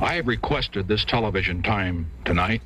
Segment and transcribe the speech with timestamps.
[0.00, 2.62] I have requested this television time tonight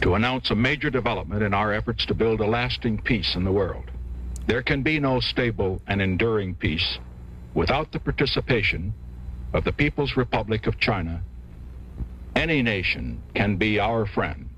[0.00, 3.52] to announce a major development in our efforts to build a lasting peace in the
[3.52, 3.90] world.
[4.46, 6.98] There can be no stable and enduring peace
[7.52, 8.94] without the participation
[9.52, 11.22] of the People's Republic of China.
[12.34, 14.48] Any nation can be our friend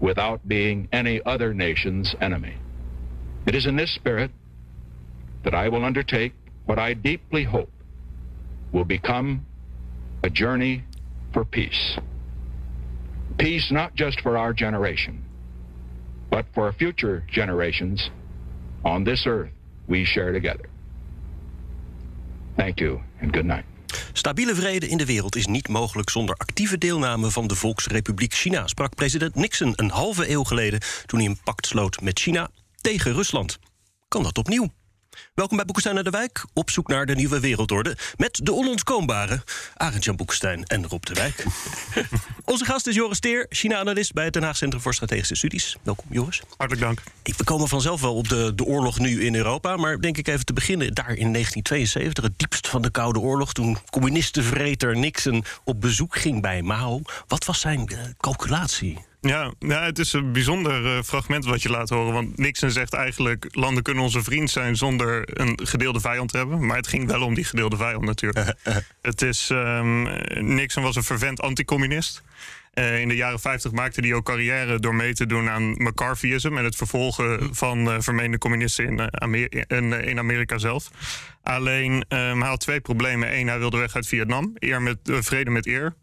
[0.00, 2.54] without being any other nation's enemy.
[3.44, 4.30] It is in this spirit
[5.44, 6.32] that I will undertake
[6.64, 7.72] what I deeply hope
[8.72, 9.44] will become
[10.22, 10.84] a journey
[11.32, 11.98] for peace.
[13.36, 15.24] Peace not just for our generation,
[16.30, 18.10] but for future generations
[18.84, 19.50] on this earth
[19.86, 20.68] we share together.
[22.56, 23.64] Thank you and good night.
[24.12, 28.66] Stabiele vrede in de wereld is niet mogelijk zonder actieve deelname van de Volksrepubliek China,
[28.66, 32.50] sprak president Nixon een halve eeuw geleden toen hij een pact sloot met China
[32.80, 33.58] tegen Rusland.
[34.08, 34.68] Kan dat opnieuw?
[35.34, 37.96] Welkom bij Boekenstein naar de Wijk, op zoek naar de nieuwe wereldorde...
[38.16, 39.42] met de onontkoombare
[39.76, 41.44] Arend-Jan Boekenstein en Rob de Wijk.
[42.44, 44.12] Onze gast is Joris Teer, China-analyst...
[44.12, 45.76] bij het Den Haag Centrum voor Strategische Studies.
[45.82, 46.42] Welkom, Joris.
[46.56, 47.02] Hartelijk dank.
[47.22, 49.76] We komen vanzelf wel op de, de oorlog nu in Europa...
[49.76, 52.24] maar denk ik even te beginnen daar in 1972...
[52.24, 53.52] het diepst van de Koude Oorlog...
[53.52, 57.00] toen communistenvreter Nixon op bezoek ging bij Mao.
[57.26, 59.07] Wat was zijn uh, calculatie?
[59.20, 62.12] Ja, ja, het is een bijzonder uh, fragment wat je laat horen.
[62.12, 66.66] Want Nixon zegt eigenlijk: landen kunnen onze vriend zijn zonder een gedeelde vijand te hebben.
[66.66, 68.54] Maar het ging wel om die gedeelde vijand natuurlijk.
[69.02, 70.02] het is, um,
[70.54, 72.22] Nixon was een fervent anticommunist.
[72.74, 76.58] Uh, in de jaren 50 maakte hij ook carrière door mee te doen aan McCarthyisme
[76.58, 80.90] en het vervolgen van uh, vermeende communisten in, Amer in, in, Amerika zelf.
[81.42, 83.34] Alleen um, hij had twee problemen.
[83.34, 84.52] Eén, hij wilde weg uit Vietnam.
[84.58, 85.94] Eer met, vrede met eer.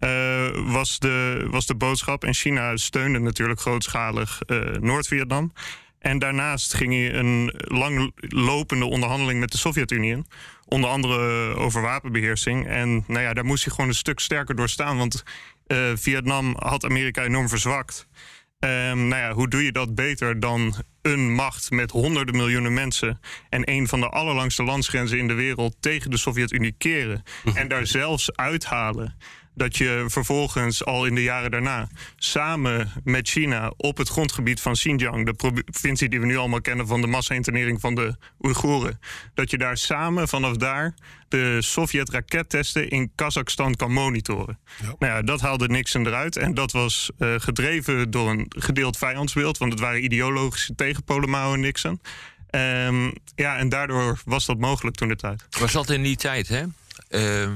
[0.00, 2.24] Uh, was, de, was de boodschap.
[2.24, 5.52] En China steunde natuurlijk grootschalig uh, Noord-Vietnam.
[5.98, 10.26] En daarnaast ging hij een langlopende onderhandeling met de Sovjet-Unie in.
[10.66, 12.66] Onder andere over wapenbeheersing.
[12.66, 14.96] En nou ja, daar moest hij gewoon een stuk sterker door staan.
[14.96, 15.22] Want
[15.66, 18.08] uh, Vietnam had Amerika enorm verzwakt.
[18.64, 23.20] Um, nou ja, hoe doe je dat beter dan een macht met honderden miljoenen mensen
[23.48, 27.22] en een van de allerlangste landsgrenzen in de wereld tegen de Sovjet-Unie keren
[27.54, 29.16] en daar zelfs uithalen
[29.54, 34.72] dat je vervolgens al in de jaren daarna samen met China op het grondgebied van
[34.72, 39.00] Xinjiang, de provincie die we nu allemaal kennen van de massa-internering van de Oeigoeren,
[39.34, 40.94] dat je daar samen vanaf daar
[41.28, 44.58] de Sovjet-rakettesten in Kazachstan kan monitoren.
[44.82, 44.94] Ja.
[44.98, 49.58] Nou ja, dat haalde Nixon eruit en dat was uh, gedreven door een gedeeld vijandsbeeld,
[49.58, 52.00] want het waren ideologische tegenpolen Mao en Nixon.
[52.50, 55.46] Um, ja, en daardoor was dat mogelijk toen de tijd.
[55.58, 56.62] Was dat in die tijd, hè?
[57.10, 57.48] Uh,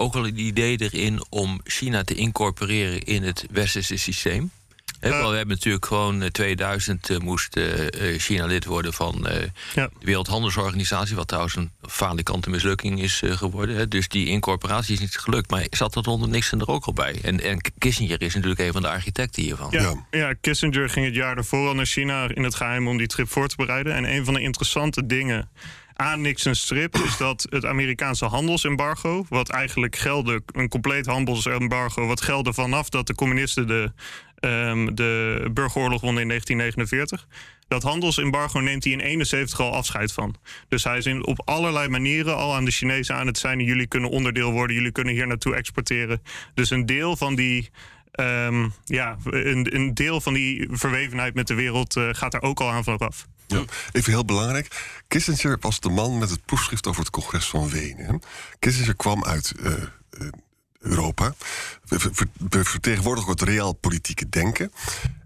[0.00, 4.50] ook al het idee erin om China te incorporeren in het westerse systeem.
[5.00, 7.64] He, uh, we hebben natuurlijk gewoon 2000 uh, moest uh,
[8.18, 9.26] China lid worden van
[9.74, 9.86] ja.
[9.86, 13.76] de Wereldhandelsorganisatie, wat trouwens een falikante mislukking is geworden.
[13.76, 13.88] He.
[13.88, 15.50] Dus die incorporatie is niet gelukt.
[15.50, 17.18] Maar zat dat onder Nixon er ook al bij?
[17.22, 19.68] En, en Kissinger is natuurlijk een van de architecten hiervan.
[19.70, 23.06] Ja, ja, Kissinger ging het jaar daarvoor al naar China in het geheim om die
[23.06, 23.94] trip voor te bereiden.
[23.94, 25.48] En een van de interessante dingen
[26.00, 32.20] aan Nixon's strip is dat het Amerikaanse handelsembargo, wat eigenlijk gelde, een compleet handelsembargo, wat
[32.20, 33.92] gelde vanaf dat de communisten de,
[34.40, 37.26] um, de burgeroorlog wonnen in 1949.
[37.68, 40.34] Dat handelsembargo neemt hij in 71 al afscheid van.
[40.68, 43.60] Dus hij is in, op allerlei manieren al aan de Chinezen aan het zijn.
[43.60, 46.22] Jullie kunnen onderdeel worden, jullie kunnen hier naartoe exporteren.
[46.54, 47.70] Dus een deel van die
[48.20, 52.70] Um, ja, een, deel van die verwevenheid met de wereld uh, gaat er ook al
[52.70, 53.26] aan vanaf.
[53.50, 55.02] Ja, even heel belangrijk.
[55.08, 58.22] Kissinger was de man met het proefschrift over het congres van Wenen.
[58.58, 60.28] Kissinger kwam uit uh, uh,
[60.80, 61.34] Europa.
[62.48, 64.72] We vertegenwoordigen het reaal politieke denken.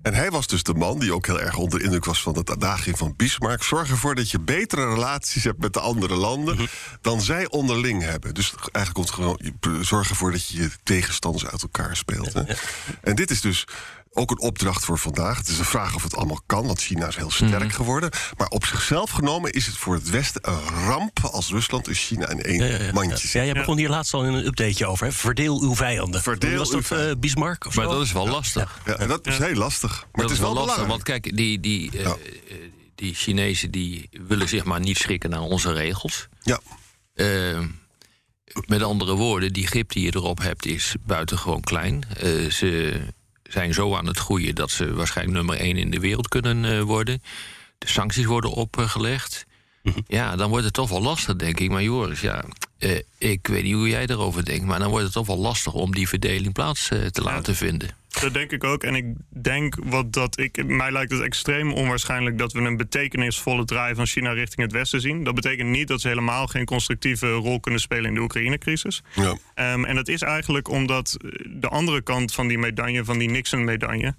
[0.02, 2.50] En hij was dus de man die ook heel erg onder indruk was van het
[2.50, 3.62] adagium van Bismarck.
[3.62, 6.66] Zorg ervoor dat je betere relaties hebt met de andere landen mhm.
[7.00, 8.34] dan zij onderling hebben.
[8.34, 9.38] Dus eigenlijk komt gewoon
[9.84, 12.32] zorg ervoor dat je je tegenstanders uit elkaar speelt.
[12.32, 12.42] Hè?
[13.02, 13.66] En dit is dus
[14.14, 15.38] ook een opdracht voor vandaag.
[15.38, 17.68] Het is een vraag of het allemaal kan, want China is heel sterk mhm.
[17.68, 18.10] geworden.
[18.36, 22.28] Maar op zichzelf genomen is het voor het Westen een ramp als Rusland en China
[22.28, 23.40] in één ja, ja, mandje zitten.
[23.40, 25.06] Ja, jij begon hier laatst al in een updateje over.
[25.06, 25.12] Hè?
[25.12, 26.22] Verdeel uw vijanden.
[26.22, 27.66] Verdeel was dat uh, Bismarck?
[27.66, 27.90] Of maar zo?
[27.90, 28.80] dat is wel lastig.
[28.86, 29.90] Ja, en dat is heel lastig.
[29.90, 32.10] Maar dat het is, wel, wel lastig, want kijk, die, die, uh,
[32.94, 36.28] die Chinezen die willen zich maar niet schikken naar onze regels.
[36.42, 36.60] Ja.
[37.14, 37.60] Uh,
[38.66, 42.04] met andere woorden, die grip die je erop hebt is buitengewoon klein.
[42.22, 43.00] Uh, ze
[43.54, 46.82] zijn zo aan het groeien dat ze waarschijnlijk nummer één in de wereld kunnen uh,
[46.82, 47.22] worden.
[47.78, 49.46] De sancties worden opgelegd.
[49.82, 49.98] Mhm.
[50.06, 51.70] Ja, dan wordt het toch wel lastig, denk ik.
[51.70, 52.44] Maar Joris, ja,
[52.84, 54.64] uh, ik weet niet hoe jij erover denkt...
[54.64, 57.22] maar dan wordt het toch wel lastig om die verdeling plaats te ja.
[57.22, 57.88] laten vinden.
[58.20, 58.82] Dat denk ik ook.
[58.82, 60.66] En ik denk wat dat ik.
[60.66, 65.00] Mij lijkt het extreem onwaarschijnlijk dat we een betekenisvolle draai van China richting het Westen
[65.00, 65.24] zien.
[65.24, 69.02] Dat betekent niet dat ze helemaal geen constructieve rol kunnen spelen in de Oekraïne-crisis.
[69.14, 69.30] Ja.
[69.72, 71.16] Um, en dat is eigenlijk omdat
[71.46, 74.14] de andere kant van die medaille, van die Nixon-medaille,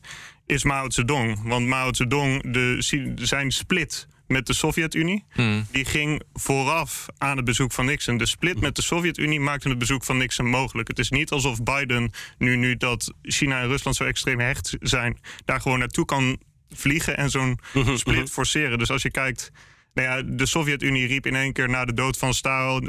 [0.46, 1.40] is Mao Zedong.
[1.44, 5.24] Want Mao Zedong, de, zijn split met de Sovjet-Unie.
[5.32, 5.68] Hmm.
[5.72, 8.18] Die ging vooraf aan het bezoek van Nixon.
[8.18, 10.88] De split met de Sovjet-Unie maakte het bezoek van Nixon mogelijk.
[10.88, 15.20] Het is niet alsof Biden, nu, nu dat China en Rusland zo extreem hecht zijn,
[15.46, 16.40] daar gewoon naartoe kan
[16.70, 17.60] vliegen en zo'n
[17.98, 18.78] split forceren.
[18.78, 19.52] Dus als je kijkt
[19.96, 22.34] nou ja, de Sovjet-Unie riep in één keer na de dood van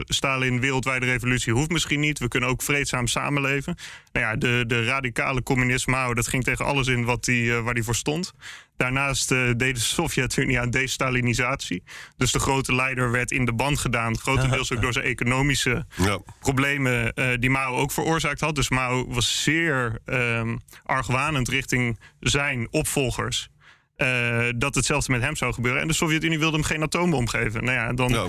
[0.05, 0.61] Stalin...
[0.61, 2.19] wereldwijde revolutie hoeft misschien niet.
[2.19, 3.77] We kunnen ook vreedzaam samenleven.
[4.13, 7.61] Nou ja, de, de radicale communist Mao, dat ging tegen alles in wat die, uh,
[7.61, 8.33] waar hij voor stond.
[8.77, 11.83] Daarnaast uh, deed de Sovjet-Unie aan destalinisatie.
[12.17, 14.19] Dus de grote leider werd in de band gedaan.
[14.19, 16.19] Grotendeels ook door zijn economische ja.
[16.41, 18.55] problemen uh, die Mao ook veroorzaakt had.
[18.55, 23.49] Dus Mao was zeer um, argwanend richting zijn opvolgers.
[23.97, 25.81] Uh, dat hetzelfde met hem zou gebeuren.
[25.81, 27.65] En de Sovjet-Unie wilde hem geen atoombom geven.
[27.65, 28.27] Nou ja, dan ja.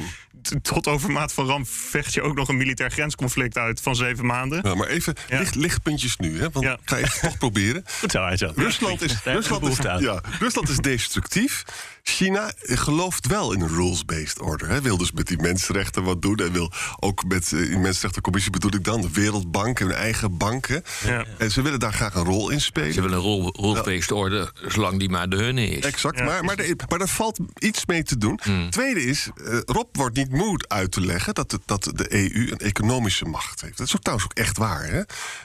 [0.61, 4.59] tot overmaat van ramp vecht je ook nog een militair grensconflict uit van zeven maanden.
[4.63, 5.39] Ja, maar even ja.
[5.39, 6.49] licht, lichtpuntjes nu, hè?
[6.49, 6.77] Want ja.
[6.85, 7.83] ga ik toch proberen.
[7.99, 11.63] Goed zo, Rusland is, Rusland, is, ja, Rusland is destructief.
[12.09, 14.69] China gelooft wel in een rules-based order.
[14.69, 14.81] Hè.
[14.81, 16.35] Wil dus met die mensenrechten wat doen.
[16.37, 20.37] En wil ook met uh, die mensenrechtencommissie bedoel ik dan, de Wereldbank en hun eigen
[20.37, 20.83] banken.
[21.05, 21.25] Ja.
[21.37, 22.93] En ze willen daar graag een rol in spelen.
[22.93, 25.83] Ze willen een rules-based order, zolang die maar de hunne is.
[25.83, 28.39] Exact, maar, maar, er, maar er valt iets mee te doen.
[28.43, 28.69] Hmm.
[28.69, 32.51] Tweede is, uh, Rob wordt niet moe uit te leggen dat de, dat de EU
[32.51, 33.77] een economische macht heeft.
[33.77, 34.83] Dat is ook trouwens ook echt waar.
[34.83, 35.01] Hè?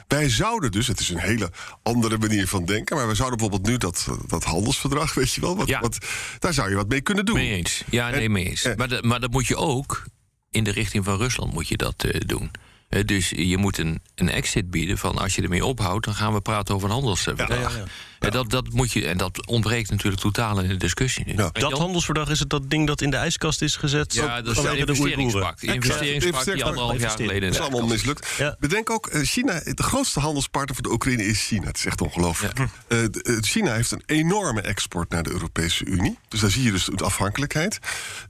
[0.07, 1.51] Wij zouden dus, het is een hele
[1.83, 5.55] andere manier van denken, maar we zouden bijvoorbeeld nu dat, dat handelsverdrag, weet je wel,
[5.55, 5.79] wat, ja.
[5.79, 5.97] wat,
[6.39, 7.35] daar zou je wat mee kunnen doen.
[7.35, 7.83] Mee eens.
[7.89, 8.67] Ja, nee, mee eens.
[8.75, 10.03] maar, dat, maar dat moet je ook
[10.49, 12.51] in de richting van Rusland moet je dat uh, doen.
[12.93, 16.33] Uh, dus je moet een, een exit bieden van als je ermee ophoudt, dan gaan
[16.33, 17.49] we praten over een handelsverdrag.
[17.49, 17.83] Ja, ja, ja.
[18.19, 21.35] En dat, dat moet je, en dat ontbreekt natuurlijk totaal in de discussie nu.
[21.51, 24.13] Dat handelsverdrag is het dat ding dat in de ijskast is gezet?
[24.13, 25.59] Ja, dat is een investeringspak.
[25.59, 27.41] De investeringspak die anderhalf jaar geleden...
[27.41, 28.27] Dat is allemaal mislukt.
[28.37, 28.55] Ja.
[28.59, 31.67] Bedenk ook, China, de grootste handelspartner voor de Oekraïne is China.
[31.67, 32.57] Het is echt ongelooflijk.
[32.57, 32.67] Ja.
[32.87, 33.07] Uh,
[33.41, 36.17] China heeft een enorme export naar de Europese Unie.
[36.27, 37.79] Dus daar zie je dus de afhankelijkheid.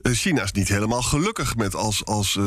[0.02, 2.44] Uh, China is niet helemaal gelukkig met als, als uh,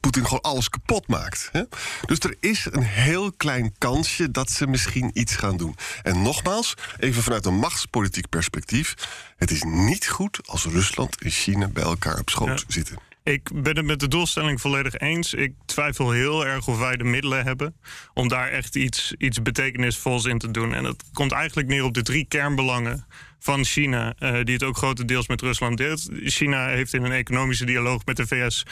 [0.00, 1.48] Poetin gewoon alles kapot maakt.
[1.52, 1.62] Hè?
[2.06, 5.76] Dus er is een heel klein kansje dat ze misschien iets gaan doen.
[6.02, 8.94] En nogmaals, even vanuit een machtspolitiek perspectief.
[9.36, 12.64] Het is niet goed als Rusland en China bij elkaar op schoot ja.
[12.68, 12.98] zitten.
[13.26, 15.34] Ik ben het met de doelstelling volledig eens.
[15.34, 17.74] Ik twijfel heel erg of wij de middelen hebben
[18.14, 20.74] om daar echt iets, iets betekenisvols in te doen.
[20.74, 23.06] En dat komt eigenlijk neer op de drie kernbelangen
[23.38, 26.08] van China, uh, die het ook grotendeels met Rusland deelt.
[26.12, 28.64] China heeft in een economische dialoog met de VS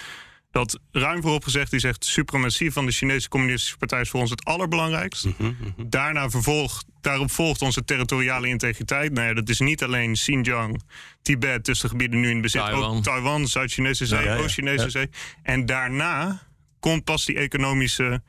[0.54, 4.30] dat ruim voorop gezegd, die zegt suprematie van de Chinese Communistische Partij is voor ons
[4.30, 5.24] het allerbelangrijkst.
[5.24, 5.74] Mm -hmm.
[5.88, 9.12] Daarna vervolgt, daarop volgt onze territoriale integriteit.
[9.12, 10.82] Nou ja, dat is niet alleen Xinjiang,
[11.22, 12.96] Tibet, dus de gebieden nu in bezit, Taiwan.
[12.96, 14.42] ook Taiwan, Zuid-Chinese Zee, ja, ja, ja.
[14.42, 15.10] Oost-Chinese Zee.
[15.42, 16.42] En daarna
[16.80, 18.22] komt pas die economische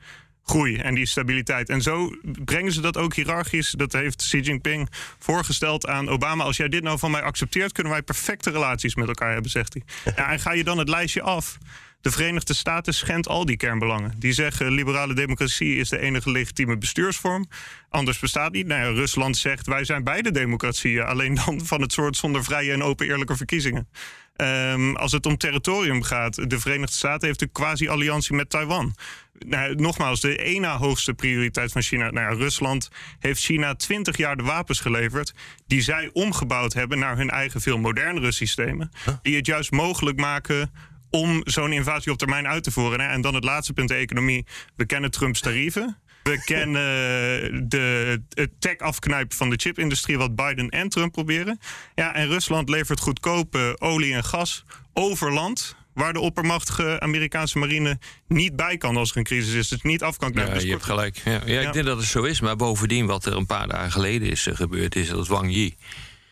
[0.46, 1.68] groei en die stabiliteit.
[1.68, 3.70] En zo brengen ze dat ook hiërarchisch.
[3.70, 6.44] Dat heeft Xi Jinping voorgesteld aan Obama.
[6.44, 9.72] Als jij dit nou van mij accepteert, kunnen wij perfecte relaties met elkaar hebben, zegt
[9.72, 9.82] hij.
[10.16, 11.58] Ja, en ga je dan het lijstje af.
[12.00, 14.14] De Verenigde Staten schendt al die kernbelangen.
[14.18, 17.48] Die zeggen liberale democratie is de enige legitieme bestuursvorm.
[17.88, 18.66] Anders bestaat niet.
[18.66, 21.04] Nou ja, Rusland zegt wij zijn beide democratieën.
[21.04, 23.88] Alleen dan van het soort zonder vrije en open eerlijke verkiezingen.
[24.36, 28.94] Um, als het om territorium gaat, de Verenigde Staten heeft een quasi-alliantie met Taiwan.
[29.38, 32.10] Nou, nogmaals, de ene hoogste prioriteit van China.
[32.10, 32.88] Nou ja, Rusland
[33.18, 35.34] heeft China twintig jaar de wapens geleverd.
[35.66, 38.90] die zij omgebouwd hebben naar hun eigen veel modernere systemen.
[39.04, 39.14] Huh?
[39.22, 40.70] Die het juist mogelijk maken
[41.10, 43.00] om zo'n invasie op termijn uit te voeren.
[43.00, 43.06] Hè?
[43.06, 44.46] En dan het laatste punt, de economie.
[44.76, 45.96] We kennen Trumps tarieven.
[46.26, 51.60] We kennen de, het tech-afknijpen van de chipindustrie, wat Biden en Trump proberen.
[51.94, 57.98] Ja, en Rusland levert goedkope olie en gas over land waar de oppermachtige Amerikaanse marine
[58.28, 59.68] niet bij kan als er een crisis is.
[59.68, 60.54] Dus niet af kan knijpen.
[60.54, 61.20] Ja, je hebt gelijk.
[61.24, 62.40] Ja, ja, ik denk dat het zo is.
[62.40, 65.76] Maar bovendien, wat er een paar dagen geleden is uh, gebeurd, is dat Wang Yi.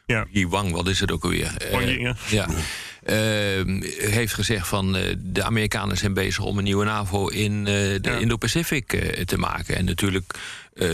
[0.07, 0.27] Ja.
[0.31, 1.69] Yi Wang, wat is het ook alweer?
[1.71, 2.17] Wang Yi, ja.
[2.29, 2.49] ja.
[3.07, 7.65] Uh, heeft gezegd van uh, de Amerikanen zijn bezig om een nieuwe NAVO in uh,
[7.65, 8.17] de ja.
[8.17, 8.87] Indo-Pacific
[9.25, 9.77] te maken.
[9.77, 10.35] En natuurlijk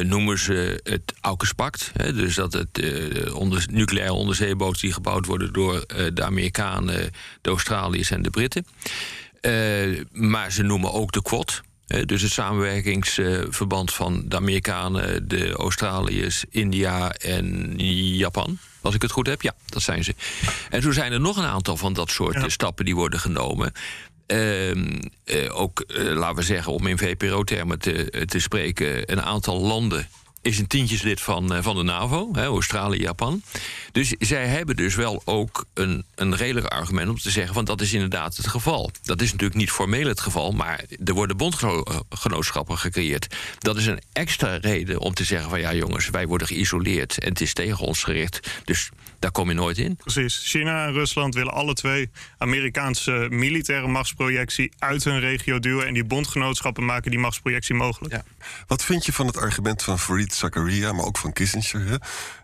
[0.02, 1.92] noemen ze het AUKUS-pact.
[2.14, 2.82] Dus dat het
[3.32, 8.64] onder, nucleaire onderzeeboot die gebouwd worden door de Amerikanen, de Australiërs en de Britten.
[9.40, 11.60] Eh, maar ze noemen ook de Quad.
[11.86, 17.74] Eh, dus het samenwerkingsverband van de Amerikanen, de Australiërs, India en
[18.16, 18.58] Japan.
[18.82, 20.14] Als ik het goed heb, ja, dat zijn ze.
[20.70, 22.42] En zo zijn er nog een aantal van dat soort Ja.
[22.42, 23.72] eh, stappen die worden genomen.
[24.26, 29.60] Ehm, eh, ook, eh, laten we zeggen, om in VPRO-termen te, te spreken, een aantal
[29.60, 30.08] landen
[30.42, 33.42] is een tientjeslid van, eh, van de NAVO, hè, Australië, Japan.
[33.92, 37.80] Dus zij hebben dus wel ook een, een redelijk argument om te zeggen: van dat
[37.80, 38.90] is inderdaad het geval.
[39.02, 43.36] Dat is natuurlijk niet formeel het geval, maar er worden bondgenootschappen gecreëerd.
[43.58, 47.28] Dat is een extra reden om te zeggen: van ja, jongens, wij worden geïsoleerd en
[47.28, 48.60] het is tegen ons gericht.
[48.64, 49.96] Dus daar kom je nooit in.
[49.96, 50.40] Precies.
[50.44, 55.86] China en Rusland willen alle twee Amerikaanse militaire machtsprojectie uit hun regio duwen.
[55.86, 58.14] En die bondgenootschappen maken die machtsprojectie mogelijk.
[58.14, 58.24] Ja.
[58.66, 59.98] Wat vind je van het argument van
[60.30, 61.88] Fareed Zakaria, maar ook van Kissinger?
[61.88, 61.96] Hè?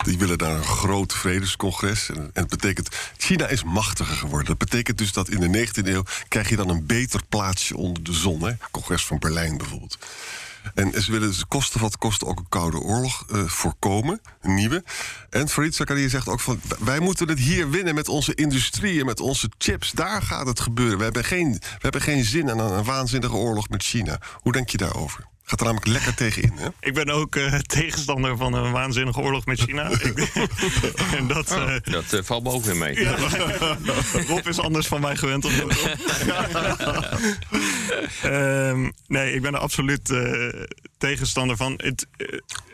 [0.05, 2.09] Die willen daar een groot vredescongres.
[2.09, 4.47] En, en het betekent, China is machtiger geworden.
[4.47, 8.03] Dat betekent dus dat in de 19e eeuw krijg je dan een beter plaatsje onder
[8.03, 8.43] de zon.
[8.43, 8.53] Hè?
[8.71, 9.99] Congres van Berlijn bijvoorbeeld.
[10.75, 14.85] En ze willen dus kosten wat kost ook een koude oorlog eh, voorkomen, een nieuwe.
[15.31, 16.61] En Fareed Zakaria zegt ook van...
[16.79, 19.93] wij moeten het hier winnen met onze industrie en met onze chips.
[19.93, 20.99] Daar gaat het gebeuren.
[20.99, 24.21] We hebben geen, we hebben geen zin aan een waanzinnige oorlog met China.
[24.35, 25.27] Hoe denk je daarover?
[25.49, 26.69] Gaat er namelijk lekker tegenin, hè?
[26.81, 29.89] Ik ben ook eh, tegenstander van een waanzinnige oorlog met China.
[29.91, 30.31] Ik-
[31.17, 33.05] en dat, eh, Dat eh, valt me ook weer mee.
[34.29, 35.45] Rob is anders van mij gewend.
[35.45, 35.51] Op
[38.23, 40.49] Ehm, nee, ik ben er absoluut eh,
[40.99, 41.75] tegenstander van.
[41.77, 42.07] Het,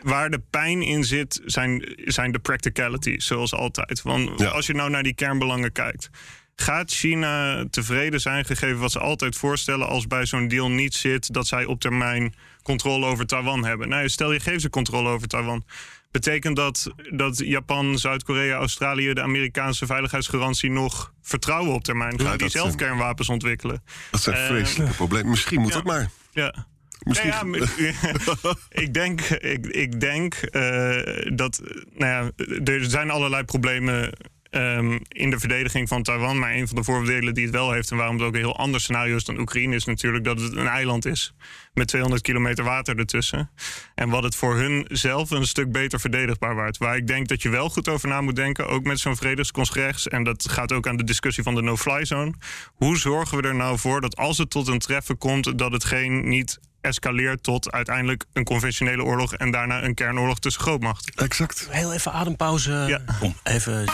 [0.01, 4.01] waar de pijn in zit, zijn, zijn de practicalities, zoals altijd.
[4.01, 4.47] Want Ja.
[4.49, 6.09] als je nou naar die kernbelangen kijkt.
[6.55, 9.87] Gaat China tevreden zijn, gegeven wat ze altijd voorstellen...
[9.87, 12.33] als bij zo'n deal niet zit dat zij op termijn
[12.63, 13.89] controle over Taiwan hebben?
[13.89, 15.65] Nou, stel je geeft ze controle over Taiwan.
[16.11, 19.13] Betekent dat dat Japan, Zuid-Korea, Australië...
[19.13, 22.11] de Amerikaanse veiligheidsgarantie nog vertrouwen op termijn?
[22.19, 23.83] Gaan Ja, die dat zelf zijn- kernwapens ontwikkelen?
[24.11, 25.29] Dat zijn Eh, vreselijke problemen.
[25.29, 25.75] Misschien moet ja.
[25.77, 26.09] het maar.
[26.31, 26.65] Ja.
[26.99, 30.97] Misschien- Nou ja, ik denk, ik, ik denk eh,
[31.35, 31.57] dat.
[31.59, 34.13] eh, Nou ja, er zijn allerlei problemen.
[34.53, 36.39] Ehm, in de verdediging van Taiwan.
[36.39, 37.91] Maar een van de voordelen die het wel heeft.
[37.91, 39.75] en waarom het ook een heel ander scenario is dan Oekraïne.
[39.75, 41.33] is natuurlijk dat het een eiland is.
[41.73, 43.51] met 200 kilometer water ertussen.
[43.95, 46.77] En wat het voor hun zelf een stuk beter verdedigbaar waard.
[46.77, 48.67] Waar ik denk dat je wel goed over na moet denken.
[48.67, 50.07] ook met zo'n vredescongres.
[50.07, 52.33] En dat gaat ook aan de discussie van de no-fly zone.
[52.73, 55.57] Hoe zorgen we er nou voor dat als het tot een treffen komt.
[55.57, 60.61] dat het geen niet escaleert tot uiteindelijk een conventionele oorlog en daarna een kernoorlog tussen
[60.61, 61.13] grootmachten.
[61.15, 61.67] Exact.
[61.69, 62.71] Heel even adempauze.
[62.87, 63.01] Ja.
[63.19, 63.85] Kom, even.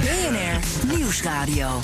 [0.00, 1.80] BNR Nieuwsradio.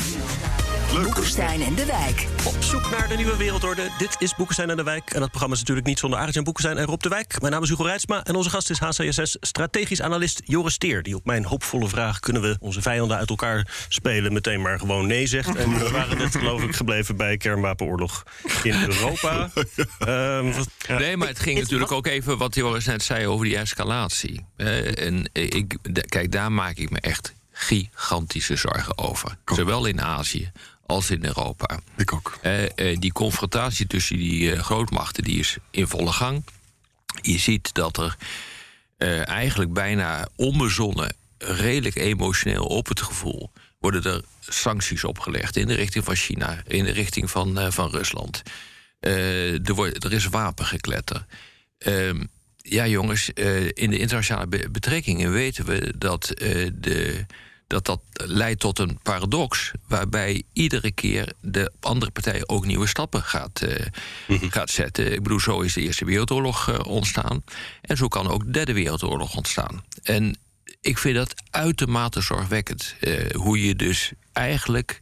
[1.02, 2.26] Boekenstein en de Wijk.
[2.44, 3.88] Op zoek naar de nieuwe wereldorde.
[3.98, 5.10] Dit is Boekenstein en de Wijk.
[5.10, 7.40] En dat programma is natuurlijk niet zonder Arjan Boekenstein en Rob de Wijk.
[7.40, 11.02] Mijn naam is Hugo Reitsma en onze gast is HCSS strategisch analist Joris Teer.
[11.02, 14.32] Die op mijn hoopvolle vraag: kunnen we onze vijanden uit elkaar spelen?
[14.32, 15.56] meteen maar gewoon nee zegt.
[15.56, 18.22] En we waren net, geloof ik, gebleven bij kernwapenoorlog
[18.62, 19.50] in Europa.
[19.98, 20.52] Ehm,
[20.88, 24.46] Nee, maar het ging natuurlijk ook even wat Joris net zei over die escalatie.
[24.56, 25.76] Eh, en ik,
[26.08, 29.36] kijk, daar maak ik me echt gigantische zorgen over.
[29.44, 30.52] Zowel in Azië
[30.86, 31.80] als in Europa.
[31.96, 32.38] Ik ook.
[32.42, 36.44] Eh, eh, die confrontatie tussen die eh, grootmachten die is in volle gang.
[37.22, 38.16] Je ziet dat er
[39.24, 46.04] eigenlijk bijna onbezonnen, redelijk emotioneel op het gevoel, worden er sancties opgelegd in de richting
[46.04, 48.42] van China, in de richting van, van Rusland.
[49.00, 51.26] Er, wordt, er is wapengekletter.
[51.78, 52.24] Ehm,
[52.56, 53.30] ja, jongens,
[53.72, 56.32] in de internationale be- betrekkingen weten we dat,
[56.74, 57.26] de,
[57.66, 59.72] dat dat leidt tot een paradox.
[59.88, 63.86] Waarbij iedere keer de andere partij ook nieuwe stappen gaat, eh,
[64.50, 65.12] gaat zetten.
[65.12, 67.44] Ik bedoel, zo is de Eerste Wereldoorlog eh, ontstaan.
[67.80, 69.84] En zo kan ook de Derde Wereldoorlog ontstaan.
[70.02, 70.38] En
[70.80, 72.94] ik vind dat uitermate zorgwekkend.
[73.00, 74.98] eh, hoe je dus eigenlijk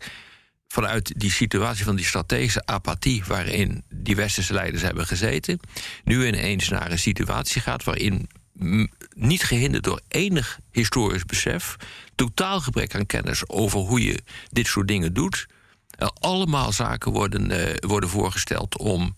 [0.69, 5.61] vanuit die situatie van die strategische apathie waarin die westerse leiders hebben gezeten,
[6.05, 8.29] nu ineens naar een situatie gaat waarin
[9.17, 11.77] niet gehinderd door enig historisch besef,
[12.15, 15.47] totaal gebrek aan kennis over hoe je dit soort dingen doet,
[16.21, 19.15] allemaal zaken worden, eh, worden voorgesteld om,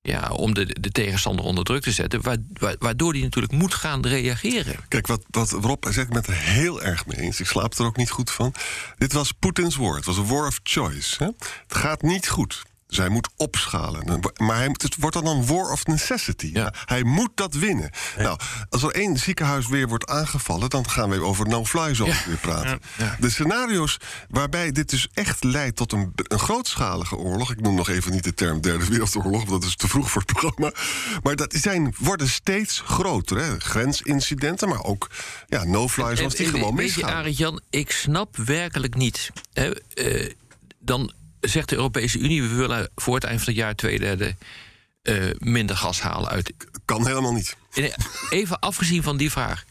[0.00, 3.74] ja, om de, de tegenstander onder druk te zetten, wa- wa- waardoor die natuurlijk moet
[3.74, 4.76] gaan reageren.
[4.88, 7.40] Kijk, wat, wat Rob zegt, ik het heel erg mee eens.
[7.40, 8.54] Ik slaap er ook niet goed van.
[8.98, 9.96] Dit was Poetins war.
[9.96, 11.34] Het was een war of choice.
[11.66, 12.62] Het gaat niet goed.
[12.96, 14.20] Hij moet opschalen.
[14.36, 16.50] Maar hij, het wordt dan een war of necessity.
[16.52, 16.74] Ja.
[16.84, 17.90] Hij moet dat winnen.
[18.18, 18.38] Nou,
[18.70, 20.70] als er één ziekenhuis weer wordt aangevallen...
[20.70, 22.80] dan gaan we over no-fly zone weer praten.
[23.18, 23.96] De scenario's
[24.28, 27.50] waarbij dit dus echt leidt tot een, een grootschalige oorlog...
[27.50, 29.44] ik noem nog even niet de term derde wereldoorlog...
[29.44, 30.72] want dat is te vroeg voor het programma.
[31.22, 33.38] Maar dat zijn, worden steeds groter.
[33.38, 33.60] Hè?
[33.60, 35.10] Grensincidenten, maar ook
[35.46, 37.18] ja, no-fly zones die gewoon Weet je, misgaan.
[37.18, 39.30] Arend Jan, ik snap werkelijk niet.
[39.52, 40.30] Hè, eh,
[40.78, 41.12] dan
[41.50, 42.42] zegt de Europese Unie...
[42.42, 44.36] we willen voor het eind van het jaar twee derde
[45.02, 46.52] eh, minder gas halen uit.
[46.84, 47.56] Kan helemaal niet.
[47.74, 47.92] En
[48.30, 49.64] Even afgezien van die vraag.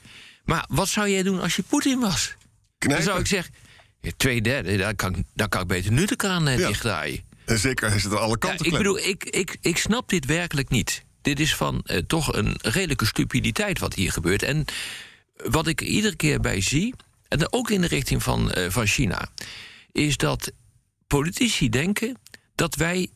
[0.46, 2.34] Maar wat zou jij doen als je Poetin was?
[2.78, 3.54] Dan zou ik zeggen,
[4.02, 6.68] ja, twee derde, daar kan, ik- daar kan ik beter nu de kraan eh, Ja.
[6.68, 7.24] dichtdraaien.
[7.46, 8.84] En zeker, hij zit aan alle Ja, kanten ik klem.
[8.84, 11.04] bedoel, ik, ik, ik snap dit werkelijk niet.
[11.22, 14.44] Dit is van eh, toch een redelijke stupiditeit wat hier gebeurt.
[14.44, 14.66] En
[15.36, 16.94] wat ik iedere keer bij zie,
[17.28, 19.30] en ook in de richting van, van China,
[19.92, 20.52] is dat
[21.12, 22.18] politici denken
[22.56, 23.10] dat wij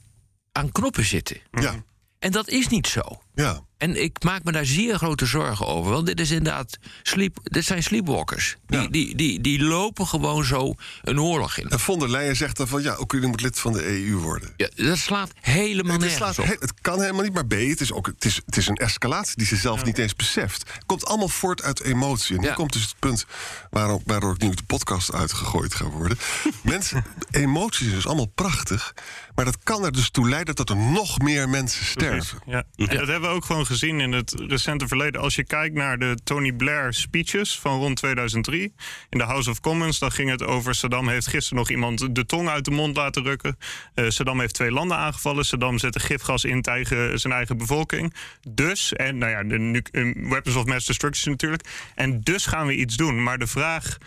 [0.51, 1.37] aan knoppen zitten.
[1.51, 1.83] Ja,
[2.19, 3.01] En dat is niet zo.
[3.35, 3.65] ja.
[3.85, 5.91] En ik maak me daar zeer grote zorgen over.
[5.91, 8.55] Want dit is inderdaad sleep, dit zijn sleepwalkers.
[8.67, 8.87] Die, Ja.
[8.87, 11.69] die, die, die lopen gewoon zo een oorlog in.
[11.69, 14.49] En von der Leyen zegt dan van ja, Oekraïne moet lid van de EU worden.
[14.57, 16.45] Ja, dat slaat helemaal Het, nergens laat- op.
[16.45, 18.75] he- het kan helemaal niet, maar B, het is, ook, het is, het is een
[18.75, 20.63] escalatie die ze zelf niet eens beseft.
[20.73, 22.37] Het komt allemaal voort uit emotie.
[22.37, 22.53] En Ja.
[22.53, 23.25] komt dus het punt
[23.69, 26.17] waarop, waardoor ik nu de podcast uitgegooid ga worden.
[26.63, 28.93] mensen, emoties is dus allemaal prachtig,
[29.35, 32.39] maar dat kan er dus toe leiden dat er nog meer mensen sterven.
[32.45, 32.63] Ja.
[32.75, 35.21] En dat hebben we ook gewoon gezien in het recente verleden.
[35.21, 38.73] Als je kijkt naar de Tony Blair speeches van rond 2003
[39.09, 42.25] in de House of Commons, dan ging het over Saddam heeft gisteren nog iemand de
[42.25, 43.57] tong uit de mond laten rukken.
[43.93, 45.45] Eh, Saddam heeft twee landen aangevallen.
[45.45, 48.13] Saddam zette gifgas in tegen zijn eigen bevolking.
[48.49, 51.63] Dus, en nou ja, de nu- eh, weapons of mass destruction natuurlijk.
[51.95, 53.23] En dus gaan we iets doen.
[53.23, 53.97] Maar de vraag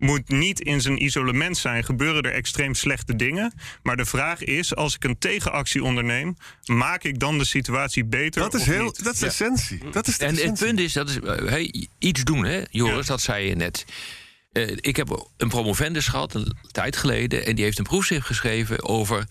[0.00, 1.84] moet niet in zijn isolement zijn.
[1.84, 3.52] Gebeuren er extreem slechte dingen.
[3.82, 6.36] Maar de vraag is, als ik een tegenactie onderneem...
[6.64, 9.04] maak ik dan de situatie beter Dat is, of heel, niet?
[9.04, 9.80] dat is de essentie.
[9.90, 13.06] Dat is de En het punt is, dat is eh, hey, iets doen, hè, Joris,
[13.06, 13.84] dat zei je net.
[14.52, 17.46] Eh, ik heb een promovendus gehad, een tijd geleden...
[17.46, 19.26] en die heeft een proefschrift geschreven over...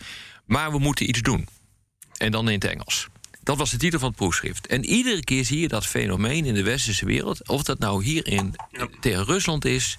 [0.45, 1.47] maar we moeten iets doen.
[2.17, 3.07] En dan in het Engels.
[3.43, 4.67] Dat was de titel van het proefschrift.
[4.67, 7.47] En iedere keer zie je dat fenomeen in de westerse wereld...
[7.47, 8.55] of dat nou hier in,
[8.99, 9.97] tegen Rusland is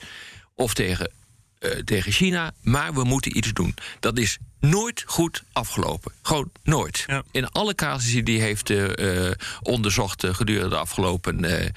[0.60, 1.10] of tegen,
[1.58, 2.52] eh, tegen China...
[2.60, 3.74] maar we moeten iets doen.
[4.00, 6.12] Dat is nooit goed afgelopen.
[6.22, 7.04] Gewoon nooit.
[7.06, 7.22] Ja.
[7.30, 9.30] In alle casussen die heeft eh,
[9.62, 11.72] onderzocht gedurende de afgelopen,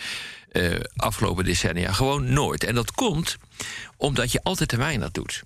[0.95, 1.91] afgelopen decennia.
[1.91, 2.63] Gewoon nooit.
[2.63, 3.37] En dat komt
[3.97, 5.43] omdat je altijd te weinig doet.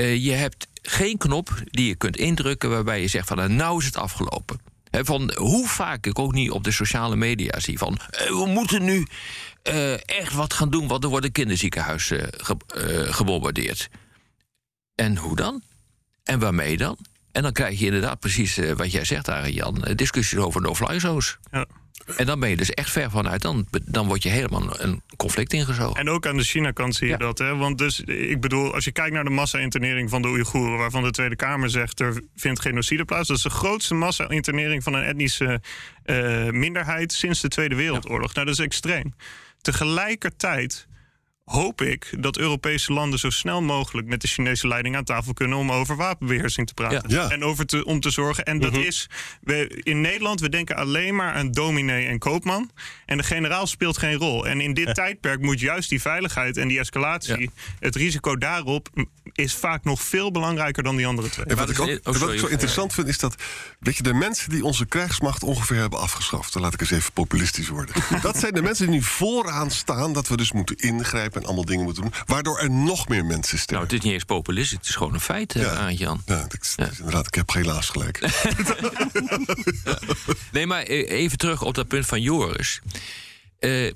[0.00, 3.84] Je hebt geen knop die je kunt indrukken waarbij je zegt van nou, nou is
[3.84, 4.60] het afgelopen.
[4.90, 9.06] Van hoe vaak ik ook niet op de sociale media zie van we moeten nu
[9.62, 13.88] eh, echt wat gaan doen, want er worden kinderziekenhuizen ge, eh, gebombardeerd.
[14.94, 15.62] En hoe dan?
[16.24, 16.96] En waarmee dan?
[17.32, 19.84] En dan krijg je inderdaad precies eh, wat jij zegt, daar, Jan.
[19.84, 21.38] eh, discussies over no-fly zones.
[21.50, 21.66] Ja.
[22.16, 23.42] En dan ben je dus echt ver vanuit.
[23.42, 26.00] Dan, dan word je helemaal een conflict ingezogen.
[26.00, 27.18] En ook aan de China-kant zie je Ja.
[27.18, 27.38] dat.
[27.38, 27.56] Hè?
[27.56, 30.78] Want dus, ik bedoel, als je kijkt naar de massa-internering van de Oeigoeren...
[30.78, 33.28] waarvan de Tweede Kamer zegt er vindt genocide plaats...
[33.28, 35.60] dat is de grootste massa-internering van een etnische
[36.02, 37.12] eh, minderheid...
[37.12, 38.34] sinds de Tweede Wereldoorlog.
[38.34, 39.14] Nou, dat is extreem.
[39.68, 40.86] Tegelijkertijd
[41.48, 44.06] hoop ik dat Europese landen zo snel mogelijk...
[44.06, 45.58] met de Chinese leiding aan tafel kunnen...
[45.58, 47.02] om over wapenbeheersing te praten.
[47.06, 47.22] Ja.
[47.22, 47.30] Ja.
[47.30, 48.44] En over te, om te zorgen.
[48.44, 49.08] En dat is,
[49.40, 52.70] we, in Nederland, we denken alleen maar aan dominee en koopman.
[53.06, 54.46] En de generaal speelt geen rol.
[54.46, 57.40] En in dit tijdperk moet juist die veiligheid en die escalatie...
[57.40, 57.48] Ja.
[57.78, 58.88] het risico daarop
[59.32, 61.46] is vaak nog veel belangrijker dan die andere twee.
[61.46, 62.38] En wat, ik ook, oh, en wat ik sorry.
[62.38, 63.34] zo interessant vind, is dat
[63.80, 67.12] weet je, de mensen die onze krijgsmacht ongeveer hebben afgeschaft, dan laat ik eens even
[67.12, 67.94] populistisch worden.
[68.22, 71.64] dat zijn de mensen die nu vooraan staan dat we dus moeten ingrijpen en allemaal
[71.64, 73.86] dingen moeten doen, waardoor er nog meer mensen Nou, sterven.
[73.86, 75.74] het is niet eens populistisch, het is gewoon een feit, eh, Ja.
[75.74, 76.22] Arend Jan.
[76.26, 78.20] ja, dat is, inderdaad, ik heb helaas gelijk.
[80.52, 82.80] Nee, maar eh, even terug op dat punt van Joris.
[83.58, 83.86] Eh,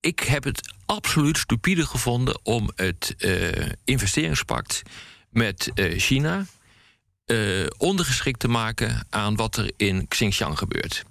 [0.00, 4.82] ik heb het absoluut stupide gevonden om het eh, investeringspact
[5.30, 6.46] met China
[7.78, 11.04] ondergeschikt te maken aan wat er in Xinjiang gebeurt.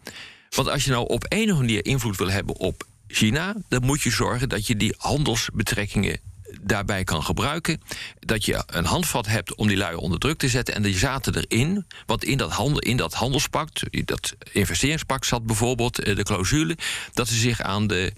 [0.49, 3.85] Want als je nou op een of andere manier invloed wil hebben op China, dan
[3.85, 6.19] moet je zorgen dat je die handelsbetrekkingen
[6.61, 7.81] daarbij kan gebruiken.
[8.19, 10.75] Dat je een handvat hebt om die lui onder druk te zetten.
[10.75, 11.85] En die zaten erin.
[12.05, 16.77] Want in dat, handel, in dat handelspact, dat investeringspact zat bijvoorbeeld eh, de clausule.
[17.13, 18.13] dat ze zich aan de.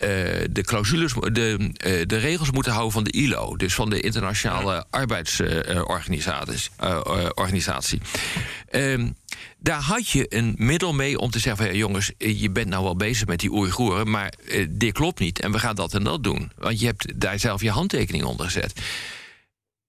[0.00, 0.08] Eh,
[0.50, 4.84] de clausules, de, eh, de regels moeten houden van de ILO, dus van de Internationale
[4.90, 6.70] Arbeidsorganisatie.
[7.34, 8.00] organisatie.
[8.70, 9.08] Ehm,
[9.58, 12.68] daar had je een middel mee om te zeggen: van, ja, jongens, eh, je bent
[12.68, 15.94] nou wel bezig met die Oeigoeren, maar eh, dit klopt niet en we gaan dat
[15.94, 16.52] en dat doen.
[16.58, 18.72] Want je hebt daar zelf je handtekening onder gezet.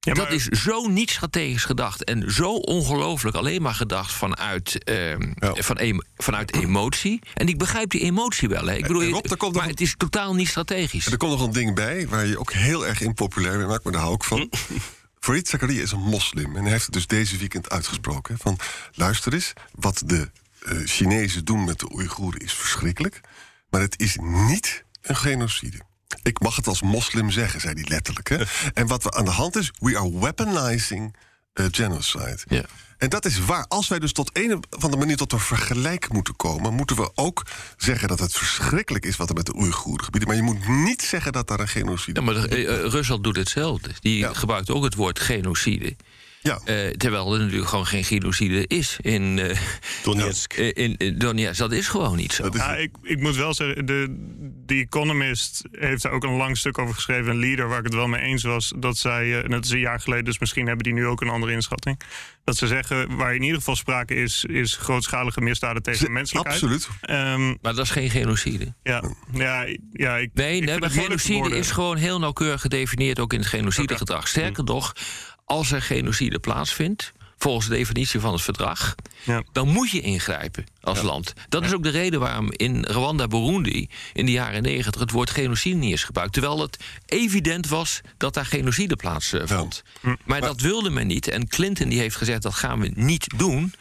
[0.04, 4.84] Ja, maar- Dat is zo niet strategisch gedacht en zo ongelooflijk alleen maar gedacht vanuit,
[4.84, 5.54] ehm, Ja.
[5.56, 7.20] van vanuit emotie.
[7.34, 8.66] En ik begrijp die emotie wel.
[8.66, 8.76] Hè.
[8.76, 11.06] Ik bedoel, Rob, nog maar het is totaal niet strategisch.
[11.06, 13.94] er komt nog een ding bij waar je ook heel erg impopulair mee maakt, maar
[13.94, 14.50] daar hou ik van.
[15.20, 18.38] Farid Zakaria is een moslim en hij heeft het dus deze weekend uitgesproken.
[18.38, 18.58] Van
[18.94, 20.30] luister eens, wat de
[20.66, 23.22] eh, Chinezen doen met de Oeigoeren is verschrikkelijk,
[23.70, 25.82] maar het is niet een genocide.
[26.24, 28.30] Ik mag het als moslim zeggen, zei hij letterlijk.
[28.30, 28.38] Hè?
[28.74, 31.16] En wat we aan de hand is, we are weaponizing
[31.54, 32.38] eh, genocide.
[32.48, 32.64] Ja.
[32.98, 33.66] En dat is waar.
[33.68, 37.12] Als wij dus tot een of andere manier tot een vergelijk moeten komen, moeten we
[37.16, 37.46] ook
[37.78, 40.30] zeggen dat het verschrikkelijk is wat er met de Oeigoeren gebieden.
[40.30, 43.24] Maar je moet niet zeggen dat daar een genocide Ja, maar de- eh, eh, Rusland
[43.24, 43.90] doet hetzelfde.
[44.00, 44.34] Die Ja.
[44.34, 45.96] gebruikt ook het woord genocide.
[46.44, 46.60] Ja.
[46.66, 49.58] Eh, terwijl er natuurlijk gewoon geen genocide is in, eh
[50.04, 50.54] Donetsk.
[50.84, 51.58] in, in, Donetsk.
[51.60, 52.50] Dat is gewoon niet zo.
[52.54, 54.28] Ja, ik, ik moet wel zeggen, de,
[54.66, 57.32] The Economist heeft daar ook een lang stuk over geschreven.
[57.32, 58.74] Een leader waar ik het wel mee eens was.
[58.78, 61.22] Dat zij, eh, en dat is een jaar geleden, dus misschien hebben die nu ook
[61.22, 62.00] een andere inschatting.
[62.44, 66.62] Dat ze zeggen, waar in ieder geval sprake is, is grootschalige misdaden tegen de menselijkheid.
[66.62, 66.88] Absoluut.
[67.02, 68.74] Ehm, Maar dat is geen genocide.
[68.84, 73.20] ja, ja, ja, ik, Nee, ik nee vind maar genocide is gewoon heel nauwkeurig gedefinieerd
[73.20, 74.28] ook in het genocidegedrag.
[74.28, 74.94] Sterker nog,
[75.52, 79.44] als er genocide plaatsvindt, volgens de definitie van het verdrag, Ja.
[79.52, 81.34] dan moet je ingrijpen als land.
[81.50, 85.30] Dat is ook de reden waarom in Rwanda, Burundi in de jaren negentig het woord
[85.30, 86.34] genocide niet is gebruikt.
[86.34, 89.84] Terwijl het evident was dat daar genocide plaatsvond.
[90.26, 91.28] Maar dat wilde men niet.
[91.28, 93.74] En Clinton die heeft gezegd dat gaan we niet doen,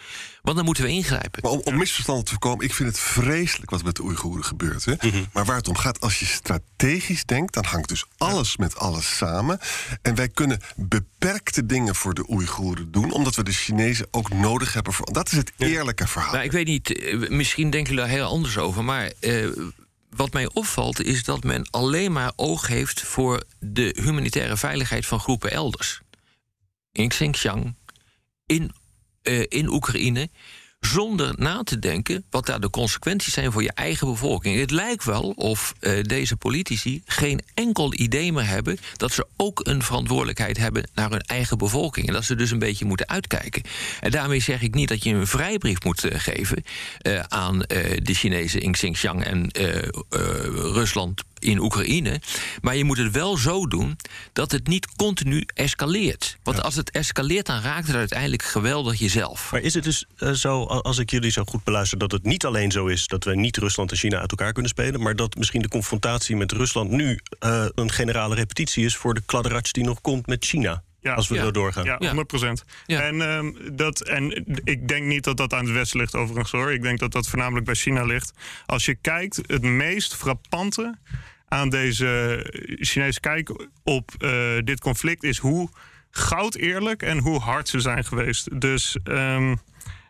[0.42, 1.42] want dan moeten we ingrijpen.
[1.42, 4.85] Maar om, om misverstanden te voorkomen, ik vind het vreselijk wat met de Oeigoeren gebeurt.
[4.85, 4.94] Hè?
[5.33, 9.16] Maar waar het om gaat, als je strategisch denkt, dan hangt dus alles met alles
[9.16, 9.59] samen.
[10.03, 14.72] En wij kunnen beperkte dingen voor de Oeigoeren doen, omdat we de Chinezen ook nodig
[14.72, 15.12] hebben voor.
[15.12, 16.33] Dat is het eerlijke verhaal.
[16.33, 18.85] Nou, ik weet niet, eh, misschien denken jullie daar heel anders over.
[18.85, 19.48] Maar eh,
[20.11, 25.20] wat mij opvalt is dat men alleen maar oog heeft voor de humanitaire veiligheid van
[25.20, 26.00] groepen elders.
[26.92, 27.74] In Xinjiang,
[28.46, 28.72] in,
[29.22, 30.28] eh, in Oekraïne.
[30.80, 34.59] Zonder na te denken wat daar de consequenties zijn voor je eigen bevolking.
[34.59, 39.61] Het lijkt wel of eh, deze politici geen enkel idee meer hebben dat ze ook
[39.62, 42.06] een verantwoordelijkheid hebben naar hun eigen bevolking.
[42.06, 43.62] En dat ze dus een beetje moeten uitkijken.
[44.00, 46.64] En daarmee zeg ik niet dat je een vrijbrief moet eh, geven
[47.28, 49.50] aan de Chinezen in Xinjiang en
[50.72, 52.20] Rusland in Oekraïne.
[52.61, 53.96] Maar je moet het wel zo doen
[54.33, 56.38] dat het niet continu escaleert.
[56.42, 59.53] Want als het escaleert, dan raakt het uiteindelijk geweldig jezelf.
[59.53, 62.44] Maar is het dus eh, zo, als ik jullie zo goed beluister, dat het niet
[62.44, 65.37] alleen zo is dat we niet Rusland en China uit elkaar kunnen spelen, maar dat
[65.37, 69.85] misschien de confrontatie met Rusland nu eh, een generale repetitie is voor de kladderatsch die
[69.85, 70.83] nog komt met China?
[71.03, 71.14] Ja.
[71.14, 71.42] als we Ja.
[71.42, 71.85] zo doorgaan.
[71.85, 72.07] Ja, Ja.
[72.07, 72.64] 100 procent.
[72.87, 73.00] Ja.
[73.03, 76.72] En, ehm, dat, en ik denk niet dat dat aan het Westen ligt, overigens hoor.
[76.72, 78.33] Ik denk dat dat voornamelijk bij China ligt.
[78.66, 80.98] Als je kijkt, het meest frappante
[81.50, 82.40] aan deze
[82.80, 85.68] Chinese kijk op eh, dit conflict is hoe
[86.10, 88.60] goud eerlijk en hoe hard ze zijn geweest.
[88.60, 89.56] Dus ehm,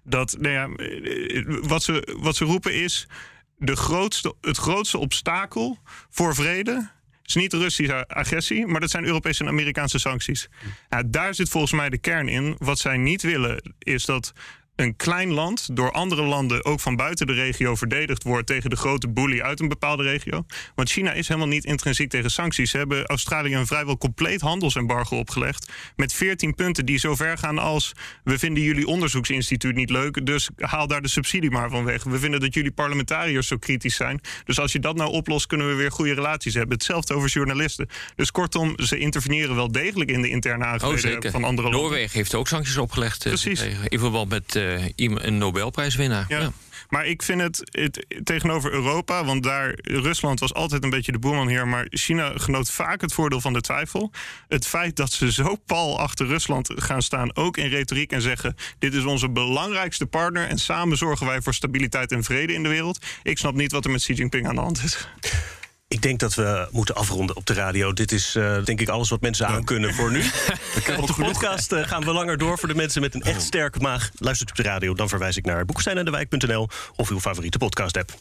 [0.04, 3.06] dat, nou ja, eh, wat, ze, wat ze roepen is.
[3.56, 5.78] De grootste, het grootste obstakel
[6.10, 6.90] voor vrede
[7.24, 10.48] is niet de Russische agressie, maar dat zijn Europese en Amerikaanse sancties.
[10.88, 12.54] Ja, daar zit volgens mij de kern in.
[12.58, 14.32] Wat zij niet willen is dat
[14.80, 18.76] een klein land door andere landen, ook van buiten de regio, verdedigd wordt tegen de
[18.76, 20.44] grote bully uit een bepaalde regio.
[20.74, 22.70] Want China is helemaal niet intrinsiek tegen sancties.
[22.70, 25.68] Ze hebben Australië een vrijwel compleet handelsembargo opgelegd.
[25.96, 27.92] Met 14 punten die zo ver gaan als.
[28.24, 32.04] We vinden jullie onderzoeksinstituut niet leuk, dus haal daar de subsidie maar van weg.
[32.04, 34.20] We vinden dat jullie parlementariërs zo kritisch zijn.
[34.44, 36.72] Dus als je dat nou oplost, kunnen we weer goede relaties hebben.
[36.76, 37.88] Hetzelfde over journalisten.
[38.16, 41.30] Dus kortom, ze interveneren wel degelijk in de interne Oh, aangelegenheden zeker.
[41.30, 41.88] van andere landen.
[41.88, 43.24] Noorwegen heeft ook sancties opgelegd.
[43.24, 43.62] eh, Precies.
[43.88, 46.24] in verband met eh, een Nobelprijswinnaar.
[46.28, 46.40] Ja.
[46.40, 46.52] Ja.
[46.90, 51.18] Maar ik vind het, het tegenover Europa, want daar Rusland was altijd een beetje de
[51.18, 54.12] boeman hier, maar China genoot vaak het voordeel van de twijfel.
[54.48, 58.56] Het feit dat ze zo pal achter Rusland gaan staan, ook in retoriek en zeggen:
[58.78, 62.68] dit is onze belangrijkste partner en samen zorgen wij voor stabiliteit en vrede in de
[62.68, 62.98] wereld.
[63.22, 65.08] Ik snap niet wat er met Xi Jinping aan de hand is.
[65.94, 67.92] Ik denk dat we moeten afronden op de radio.
[67.92, 70.22] Dit is eh, denk ik alles wat mensen aan kunnen voor nu.
[71.00, 73.78] op de podcast eh, gaan we langer door voor de mensen met een echt sterke
[73.78, 74.10] maag.
[74.14, 78.12] Luistert u op de radio, dan verwijs ik naar boeksteinendewijk.nl of uw favoriete podcast-app.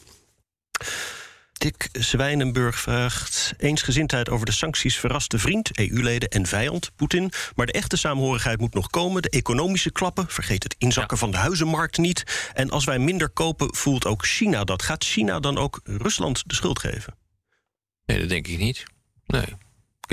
[1.52, 3.54] Dick Zwijnenburg vraagt...
[3.58, 7.32] eensgezindheid over de sancties verrast de vriend, EU-leden en vijand, Poetin.
[7.54, 9.22] Maar de echte samenhorigheid moet nog komen.
[9.22, 12.50] De economische klappen, vergeet het inzakken van de huizenmarkt niet.
[12.54, 14.82] En als wij minder kopen, voelt ook China dat.
[14.82, 17.19] Gaat China dan ook Rusland de schuld geven?
[18.10, 18.84] Nee, dat denk ik niet.
[19.26, 19.44] Nee.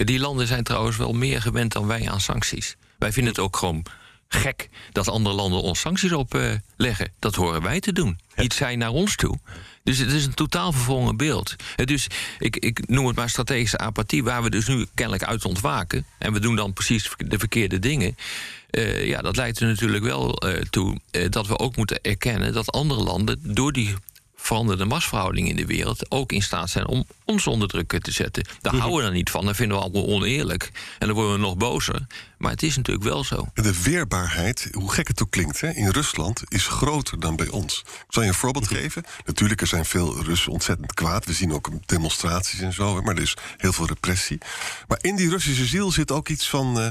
[0.06, 2.76] Die landen zijn trouwens wel meer gewend dan wij aan sancties.
[2.98, 3.86] Wij vinden het ook gewoon
[4.28, 7.14] gek dat andere landen ons sancties opleggen.
[7.20, 8.20] dat horen wij te doen.
[8.36, 9.40] Niet zij naar ons toe.
[9.84, 11.56] Dus het is een totaal verwrongen beeld.
[11.76, 12.08] Eh, Dus
[12.40, 16.06] ik, ik noem het maar strategische apathie, waar we dus nu kennelijk uit ontwaken.
[16.18, 18.18] En we doen dan precies de verkeerde dingen.
[18.70, 22.54] Eh, ja, dat leidt er natuurlijk wel eh, toe eh, dat we ook moeten erkennen
[22.54, 23.96] dat andere landen door die
[24.48, 28.48] veranderde machtsverhoudingen in de wereld ook in staat zijn om ons onder druk te zetten.
[28.62, 29.46] Daar houden we dan niet van.
[29.46, 30.72] Dat vinden we allemaal oneerlijk.
[31.00, 32.08] En dan worden we nog bozer.
[32.38, 33.48] Maar het is natuurlijk wel zo.
[33.54, 37.84] De weerbaarheid, hoe gek het ook klinkt, hè, in Rusland is groter dan bij ons.
[37.88, 39.04] Ik zal je een voorbeeld geven.
[39.26, 41.26] Natuurlijk, er zijn veel Russen ontzettend kwaad.
[41.26, 44.38] We zien ook demonstraties en zo, maar er is heel veel repressie.
[44.88, 46.80] Maar in die Russische ziel zit ook iets van.
[46.80, 46.88] eh,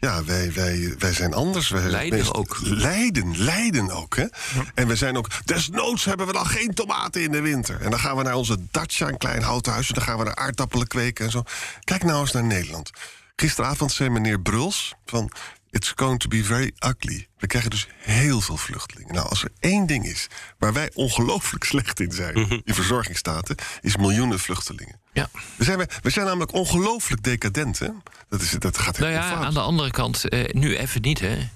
[0.00, 1.68] ja, wij, wij, wij zijn anders.
[1.68, 2.58] Wij, Leiden wij- ook.
[2.62, 4.16] Leiden, Leiden ook.
[4.16, 4.26] Hè?
[4.74, 7.80] En we zijn ook, desnoods hebben we dan geen tomaten in de winter.
[7.80, 9.92] En dan gaan we naar onze dacha, een klein houten huisje.
[9.92, 11.42] Dan gaan we naar aardappelen kweken en zo.
[11.84, 12.90] Kijk nou eens naar Nederland.
[13.36, 15.30] Gisteravond zei meneer Bruls van...
[15.70, 17.28] It's going to be very ugly.
[17.38, 19.14] We krijgen dus heel veel vluchtelingen.
[19.14, 20.26] Nou, als er één ding is
[20.58, 22.38] waar wij ongelooflijk slecht in zijn...
[22.38, 22.58] Mhm.
[22.64, 25.00] in verzorgingsstaten, is miljoenen vluchtelingen.
[25.12, 25.30] Ja.
[25.56, 27.88] We zijn, we zijn namelijk ongelooflijk decadent, hè?
[28.28, 29.46] Dat, is, dat gaat Nou helemaal ja, fout.
[29.46, 31.48] aan de andere kant, eh, nu even niet, hè.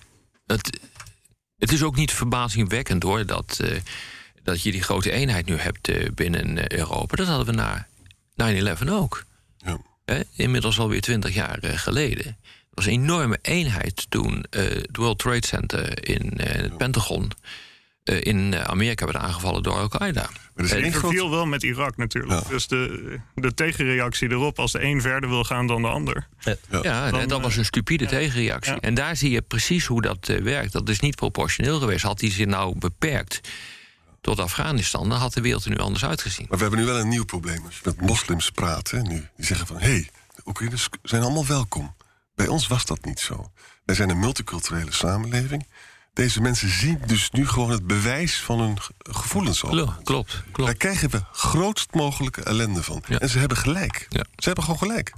[0.47, 0.79] Het,
[1.59, 3.77] het is ook niet verbazingwekkend, hoor, dat, eh,
[4.43, 7.17] dat je die grote eenheid nu hebt eh, binnen eh, Europa.
[7.17, 7.87] Dat hadden we na
[8.87, 9.25] 9-11 ook.
[9.57, 9.79] Ja.
[10.05, 10.21] Hè?
[10.37, 12.37] Inmiddels alweer twintig jaar geleden.
[12.73, 17.31] Er was een enorme eenheid toen eh, het World Trade Center in eh, het Pentagon...
[18.05, 20.31] eh, in Amerika werd aangevallen door Al-Qaeda.
[20.55, 22.43] Maar is één Het verviel wel met Irak natuurlijk.
[22.43, 22.49] Ja.
[22.49, 26.27] Dus de, de tegenreactie erop, als de een verder wil gaan dan de ander.
[26.71, 28.73] Ja, Dan, en dat was een stupide tegenreactie.
[28.73, 28.81] ja.
[28.81, 30.73] En daar zie je precies hoe dat werkt.
[30.73, 32.05] Dat is niet proportioneel geweest.
[32.05, 33.49] Had hij zich nou beperkt
[34.21, 35.09] tot Afghanistan...
[35.09, 36.47] dan had de wereld er nu anders uitgezien.
[36.49, 37.63] Maar we hebben nu wel een nieuw probleem.
[37.67, 39.77] Als je met moslims praat, hè, nu, die zeggen van...
[39.77, 41.95] hé, hey, de Oekraïners zijn allemaal welkom.
[42.35, 43.53] Bij ons was dat niet zo.
[43.85, 45.67] Wij zijn een multiculturele samenleving.
[46.13, 49.63] Deze mensen zien dus nu gewoon het bewijs van hun ge- gevoelens.
[49.65, 49.71] al.
[49.71, 50.77] Klo- Klopt, Daar klopt.
[50.77, 53.03] krijgen we grootst mogelijke ellende van.
[53.09, 53.19] Ja.
[53.19, 54.07] En ze hebben gelijk.
[54.09, 54.25] Ja.
[54.37, 55.13] Ze hebben gewoon gelijk.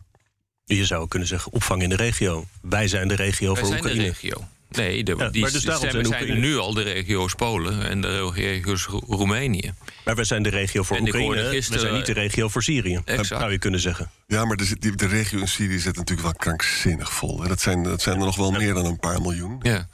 [0.64, 2.46] Je zou kunnen zeggen, opvang in de regio.
[2.62, 4.12] Wij zijn de regio Wij voor zijn de Oekraïne.
[4.12, 4.48] regio.
[4.76, 7.88] Nee, de, Ja, die maar dus stemmen zijn er Oekraïne- nu al de regio's Polen
[7.88, 9.72] en de regio's Ro- Roemenië.
[10.04, 11.48] Maar wij zijn de regio voor En Oekraïne.
[11.48, 13.00] gisteren- we zijn niet de regio voor Syrië.
[13.04, 13.26] Exact.
[13.40, 14.10] Zou je kunnen zeggen.
[14.26, 17.37] Ja, maar de, de regio in Syrië zit natuurlijk wel krankzinnig vol.
[17.48, 19.58] Dat zijn, dat zijn er nog wel meer dan een paar miljoen.
[19.62, 19.88] Ja.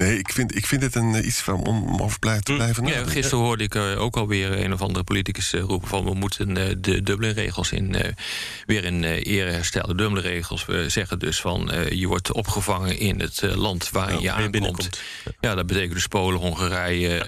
[0.00, 2.86] Nee, ik vind, ik vind dit een, eh, iets van, om over blij- te blijven
[2.86, 6.14] Ja, gisteren hoorde ik eh, ook alweer een of andere politicus eh, roepen van we
[6.14, 7.96] moeten de Dublin-regels in,
[8.66, 9.96] weer in eh ere herstellen.
[9.96, 14.50] Dublin-regels we zeggen dus van eh, je wordt opgevangen in het land waar je aankomt.
[14.50, 15.00] binnenkomt.
[15.40, 17.18] Ja, dat betekent dus Polen, Hongarije,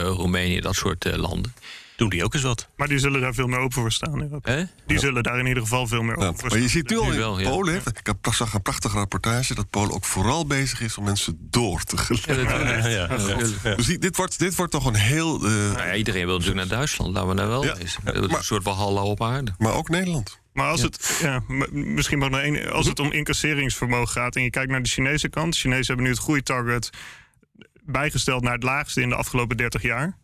[0.00, 1.54] Roemenië, dat soort landen.
[1.96, 2.68] Doen die ook eens wat.
[2.76, 4.18] Maar die zullen daar veel meer open voor staan.
[4.18, 4.46] nu ook.
[4.46, 4.62] Hè?
[4.86, 6.80] Die zullen daar in ieder geval veel meer Ja, open voor maar je staan.
[6.80, 7.48] ziet nu al in wel, ja.
[7.48, 9.54] Polen, hè, ik heb- zag een prachtige rapportage...
[9.54, 12.90] dat Polen ook vooral bezig is om mensen door te geleiden.
[12.90, 13.08] Ja,
[13.64, 13.74] Ja.
[13.76, 15.36] Dus dit, wordt, dit wordt toch een heel...
[15.36, 17.68] eh, Nou ja, iedereen wil natuurlijk naar Duitsland, laten we daar wel Ja.
[17.70, 19.54] Dat is Maar- een soort Walhalla op aarde.
[19.58, 20.40] Maar ook Nederland.
[20.52, 24.70] Maar als het, ja, misschien nog één, als het om incasseringsvermogen gaat en je kijkt
[24.70, 25.52] naar de Chinese kant.
[25.52, 26.90] De Chinezen hebben nu het groeitarget
[27.82, 30.16] bijgesteld naar het laagste in de afgelopen 30 jaar.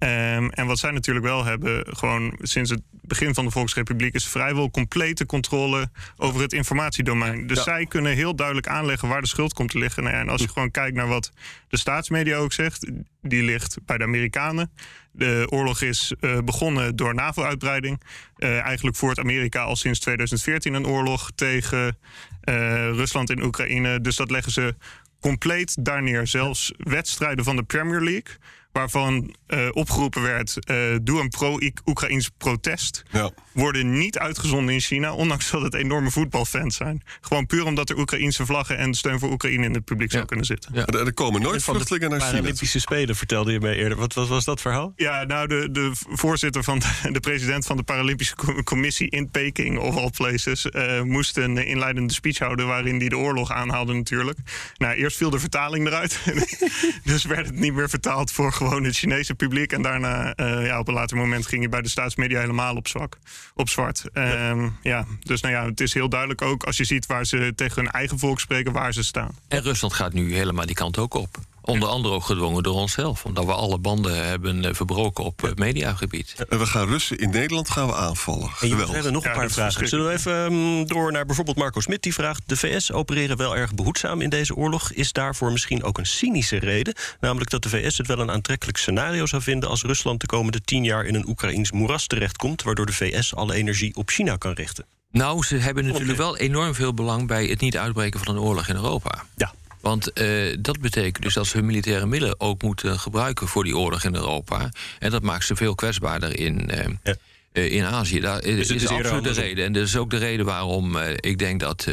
[0.00, 4.28] Ehm, en wat zij natuurlijk wel hebben, gewoon sinds het begin van de Volksrepubliek, is
[4.28, 7.46] vrijwel complete controle over het informatiedomein.
[7.46, 10.02] Dus zij kunnen heel duidelijk aanleggen waar de schuld komt te liggen.
[10.02, 11.32] Nou ja, en als je gewoon kijkt naar wat
[11.68, 12.90] de staatsmedia ook zegt,
[13.22, 14.70] die ligt bij de Amerikanen.
[15.12, 18.00] De oorlog is eh, begonnen door NAVO-uitbreiding.
[18.36, 21.98] Eh, eigenlijk voert Amerika al sinds 2014 een oorlog tegen
[22.40, 22.54] eh,
[22.90, 24.00] Rusland in Oekraïne.
[24.00, 24.74] Dus dat leggen ze
[25.20, 26.26] compleet daar neer.
[26.26, 28.36] Zelfs wedstrijden van de Premier League,
[28.72, 33.02] waarvan eh, opgeroepen werd: eh, doe een pro-Oekraïns protest.
[33.10, 33.30] Ja.
[33.52, 37.02] Worden niet uitgezonden in China, ondanks dat het enorme voetbalfans zijn.
[37.20, 40.46] Gewoon puur omdat er Oekraïnse vlaggen en steun voor Oekraïne in het publiek zou kunnen
[40.46, 40.70] zitten.
[40.74, 40.86] Ja.
[40.86, 42.32] Er, komen nooit Van de vluchtelingen naar China.
[42.32, 43.98] Paralympische Spelen vertelde je mij eerder.
[43.98, 44.92] Wat, wat was dat verhaal?
[44.96, 49.30] Ja, nou, de, de voorzitter van de, de president van de Paralympische Co- Commissie in
[49.30, 53.92] Peking, of all places, eh, moest een inleidende speech houden waarin hij de oorlog aanhaalde
[53.92, 54.38] natuurlijk.
[54.76, 56.20] Nou, eerst viel de vertaling eruit.
[57.04, 59.72] dus werd het niet meer vertaald voor gewoon het Chinese publiek.
[59.72, 62.88] En daarna, eh, ja, op een later moment ging hij bij de staatsmedia helemaal op,
[62.88, 63.16] zwak,
[63.54, 64.04] op zwart.
[64.12, 67.52] Ehm, ja, dus nou ja, het is heel duidelijk ook als je ziet waar ze
[67.54, 69.38] tegen hun eigen volk spreken, waar ze staan.
[69.48, 71.38] En Rusland gaat nu helemaal die kant ook op.
[71.70, 73.24] Onder andere ook gedwongen door onszelf.
[73.24, 76.34] Omdat we alle banden hebben eh, verbroken op het mediagebied.
[76.48, 78.42] En we gaan Russen in Nederland gaan we aanvallen.
[78.60, 78.94] En je Geweldig.
[78.94, 79.88] hebben nog een Ja, paar vragen.
[79.88, 82.02] Zullen we even ehm, door naar bijvoorbeeld Marco Smit?
[82.02, 84.92] Die vraagt: De VS opereren wel erg behoedzaam in deze oorlog.
[84.92, 86.94] Is daarvoor misschien ook een cynische reden?
[87.20, 89.68] Namelijk dat de VS het wel een aantrekkelijk scenario zou vinden.
[89.68, 92.62] als Rusland de komende tien jaar in een Oekraïns moeras terechtkomt.
[92.62, 94.86] waardoor de VS alle energie op China kan richten.
[95.12, 98.68] Nou, ze hebben natuurlijk wel enorm veel belang bij het niet uitbreken van een oorlog
[98.68, 99.24] in Europa.
[99.36, 99.52] Ja.
[99.80, 103.76] Want eh, dat betekent dus dat ze hun militaire middelen ook moeten gebruiken voor die
[103.76, 104.68] oorlog in Europa.
[104.98, 107.14] En dat maakt ze veel kwetsbaarder in, eh, Ja.
[107.52, 108.20] eh, in Azië.
[108.20, 109.64] Daar is, het is is absoluut de reden.
[109.64, 111.86] En dat is ook de reden waarom ik denk dat.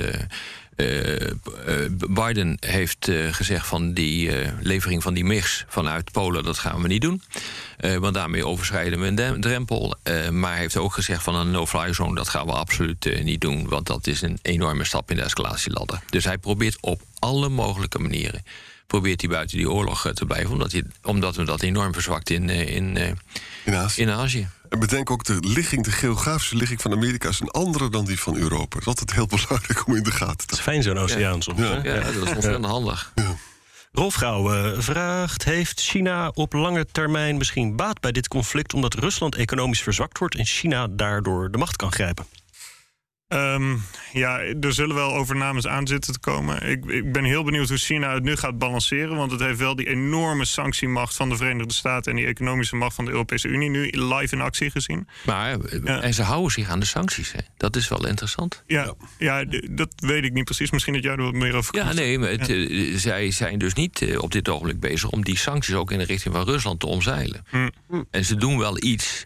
[0.77, 1.31] Eh, eh,
[2.09, 6.87] Biden heeft eh, gezegd van die levering van die MIGs vanuit Polen, dat gaan we
[6.87, 7.21] niet doen.
[7.99, 9.95] Want daarmee overschrijden we een drempel.
[10.31, 13.67] Maar hij heeft ook gezegd van een no-fly zone, dat gaan we absoluut niet doen.
[13.67, 16.01] Want dat is een enorme stap in de escalatieladder.
[16.09, 18.43] Dus hij probeert op alle mogelijke manieren
[18.87, 20.51] probeert hij buiten die oorlog eh, te blijven.
[20.51, 23.11] Omdat, hij, omdat we dat enorm verzwakt in, eh, in, eh,
[23.65, 24.01] In Azië.
[24.01, 24.47] in Azië.
[24.69, 28.19] En bedenk ook, de ligging, de geografische ligging van Amerika is een andere dan die
[28.19, 28.67] van Europa.
[28.69, 31.41] Dat is altijd heel belangrijk om in de gaten te Het is fijn zo'n oceaan
[31.41, 31.59] soms.
[31.59, 31.83] Ja.
[31.83, 33.13] Ja, dat is ontzettend handig.
[33.91, 39.35] Rolf Gouwen vraagt: Heeft China op lange termijn misschien baat bij dit conflict omdat Rusland
[39.35, 42.25] economisch verzwakt wordt en China daardoor de macht kan grijpen?
[43.27, 43.75] Ehm,
[44.13, 46.69] ja, er zullen wel overnames aan zitten te komen.
[46.69, 49.15] Ik, ik ben heel benieuwd hoe China het nu gaat balanceren.
[49.15, 52.11] Want het heeft wel die enorme sanctiemacht van de Verenigde Staten...
[52.11, 55.07] en die economische macht van de Europese Unie nu live in actie gezien.
[55.25, 56.01] Maar, eh, Ja.
[56.01, 57.31] en ze houden zich aan de sancties.
[57.31, 57.39] Hè.
[57.57, 58.63] Dat is wel interessant.
[58.67, 59.43] Ja, ja.
[59.69, 60.71] dat weet ik niet precies.
[60.71, 63.57] Misschien dat jij er wat meer over Ja, kunt nee, maar het, eh, zij zijn
[63.57, 66.45] dus niet eh, op dit ogenblik bezig om die sancties ook in de richting van
[66.45, 67.45] Rusland te omzeilen.
[67.49, 67.69] Hm.
[68.11, 69.25] En ze doen wel iets,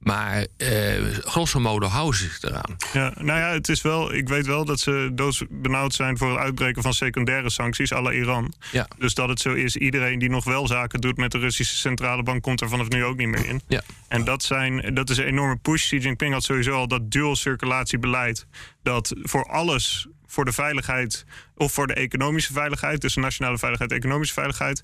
[0.00, 2.76] maar eh grosso modo houden ze zich eraan.
[2.92, 6.38] Ja, nou ja, het is wel, ik weet wel dat ze doodbenauwd zijn voor het
[6.38, 8.54] uitbreken van secundaire sancties à la Iran.
[8.72, 8.88] Ja.
[8.98, 12.22] Dus dat het zo is, iedereen die nog wel zaken doet met de Russische centrale
[12.22, 13.62] bank komt er vanaf nu ook niet meer in.
[13.68, 13.82] Ja.
[14.08, 15.82] En dat, zijn, dat is een enorme push.
[15.82, 18.46] Xi Jinping had sowieso al dat dual circulatiebeleid.
[18.82, 24.34] Dat voor alles, voor de veiligheid of voor de economische veiligheid, dus nationale veiligheid, economische
[24.34, 24.82] veiligheid,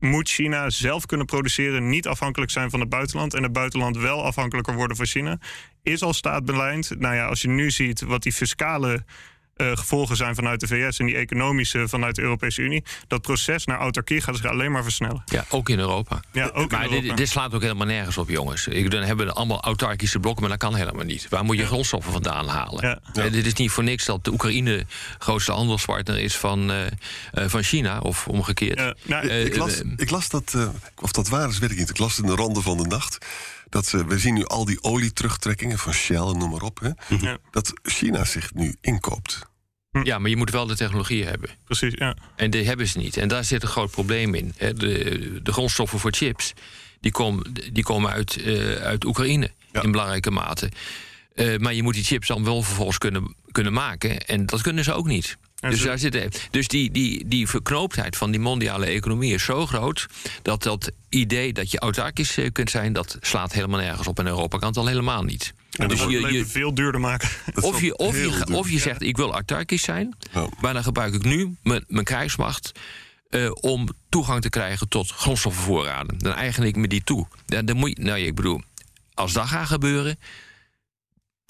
[0.00, 4.24] moet China zelf kunnen produceren, niet afhankelijk zijn van het buitenland en het buitenland wel
[4.24, 5.38] afhankelijker worden van China.
[5.82, 6.94] Is al staatbeleid.
[6.98, 9.04] Nou ja, als je nu ziet wat die fiscale
[9.60, 13.64] eh, gevolgen zijn vanuit de VS en die economische vanuit de Europese Unie, dat proces
[13.64, 15.22] naar autarkie gaat zich alleen maar versnellen.
[15.26, 16.20] Ja, ook in Europa.
[16.32, 17.14] Ja, ook maar in dit, Europa.
[17.16, 18.66] dit slaat ook helemaal nergens op, jongens.
[18.66, 21.26] Ik, dan hebben we allemaal autarkische blokken, maar dat kan helemaal niet.
[21.28, 22.86] Waar moet je grondstoffen vandaan halen?
[23.12, 23.22] Ja.
[23.22, 24.84] En dit is niet voor niks dat de Oekraïne de
[25.18, 26.92] grootste handelspartner is van, eh, eh,
[27.48, 28.78] van China, of omgekeerd.
[28.78, 30.68] Ja, nou, Eh, ik, las, eh, ik las dat, eh,
[31.00, 31.90] of dat waar is, weet ik niet.
[31.90, 33.26] Ik las in de randen van de nacht.
[33.68, 36.80] Dat ze, we zien nu al die olieterugtrekkingen van Shell en noem maar op.
[36.80, 37.38] Hè, Ja.
[37.50, 39.38] Dat China zich nu inkoopt.
[40.02, 41.50] Ja, maar je moet wel de technologie hebben.
[41.64, 42.16] Precies, ja.
[42.36, 43.16] En die hebben ze niet.
[43.16, 44.52] En daar zit een groot probleem in.
[44.56, 44.72] Hè.
[44.72, 46.52] De, de grondstoffen voor chips,
[47.00, 49.82] die, komen die komen uit, eh, uit Oekraïne Ja.
[49.82, 50.68] in belangrijke mate.
[51.34, 54.18] Eh, maar je moet die chips dan wel vervolgens kunnen, kunnen maken.
[54.26, 55.36] En dat kunnen ze ook niet.
[55.60, 59.66] En Dus, daar zitten, dus die, die, die verknooptheid van die mondiale economie is zo
[59.66, 60.06] groot...
[60.42, 62.92] dat dat idee dat je autarkisch eh, kunt zijn...
[62.92, 64.18] dat slaat helemaal nergens op.
[64.18, 65.54] En Europa kan het al helemaal niet.
[65.70, 67.28] En dus dat je, je, veel duurder maken.
[67.60, 70.16] Of je, of, je, of je zegt, ik wil autarkisch zijn...
[70.32, 70.48] Ja.
[70.60, 72.72] maar dan gebruik ik nu mijn, mijn krijgsmacht...
[73.28, 76.18] eh, om toegang te krijgen tot grondstoffenvoorraden.
[76.18, 77.26] Dan eigen ik me die toe.
[77.46, 78.60] Dan, dan moet je, nou, ik bedoel,
[79.14, 80.18] als dat gaat gebeuren...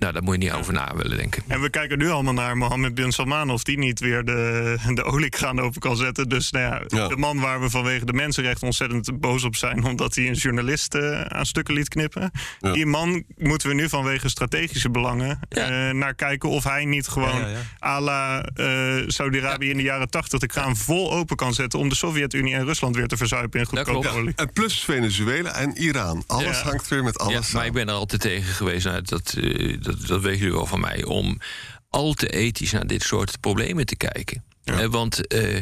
[0.00, 1.42] nou, daar moet je niet over na willen denken.
[1.46, 5.02] En we kijken nu allemaal naar Mohammed bin Salman of die niet weer de, de
[5.04, 6.28] oliekraan open kan zetten.
[6.28, 7.08] Dus nou ja, Ja.
[7.08, 10.94] de man waar we vanwege de mensenrechten ontzettend boos op zijn, omdat hij een journalist
[10.94, 12.30] eh, aan stukken liet knippen.
[12.60, 12.72] Ja.
[12.72, 15.88] Die man moeten we nu vanwege strategische belangen Ja.
[15.88, 17.88] eh, naar kijken of hij niet gewoon Ja, ja, ja.
[17.88, 21.88] à la eh, Saudi-Arabië in de jaren tachtig de kraan vol open kan zetten om
[21.88, 24.32] de Sovjet-Unie en Rusland weer te verzuipen in goedkope olie.
[24.36, 26.24] En plus Venezuela en Iran.
[26.26, 26.64] Alles Ja.
[26.64, 27.66] hangt weer met alles Ja, maar samen.
[27.66, 29.34] ik ben er altijd tegen geweest, nou, dat,
[29.90, 31.38] dat, dat weten jullie wel van mij, om
[31.88, 34.44] al te ethisch naar dit soort problemen te kijken.
[34.64, 35.60] Eh, want eh,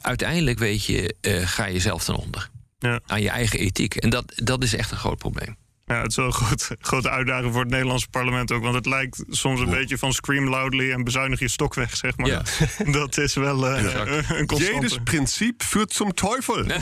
[0.00, 2.50] uiteindelijk weet je, eh, ga je zelf ten onder.
[2.78, 3.00] Ja.
[3.06, 3.94] Aan je eigen ethiek.
[3.94, 5.56] En dat, dat is echt een groot probleem.
[5.86, 8.62] Ja, het is wel een groot, grote uitdaging voor het Nederlandse parlement ook.
[8.62, 12.16] Want het lijkt soms een beetje van scream loudly en bezuinig je stok weg, zeg
[12.16, 12.26] maar.
[12.26, 12.42] Ja.
[13.00, 13.82] Dat is wel eh,
[14.28, 14.74] een constante.
[14.74, 16.64] Jedes principe führt zum Teufel.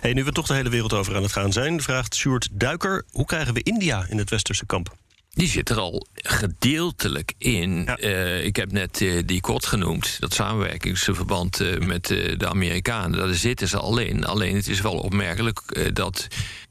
[0.00, 3.04] Hey, nu we toch de hele wereld over aan het gaan zijn, vraagt Sjoerd Duiker:
[3.10, 4.94] hoe krijgen we India in het westerse kamp?
[5.34, 7.82] Die zit er al gedeeltelijk in.
[7.84, 7.96] Ja.
[7.96, 13.18] Eh, ik heb net eh, die kort genoemd, dat samenwerkingsverband eh, met de Amerikanen.
[13.18, 14.24] Daar zitten ze al in.
[14.24, 16.26] Alleen het is wel opmerkelijk dat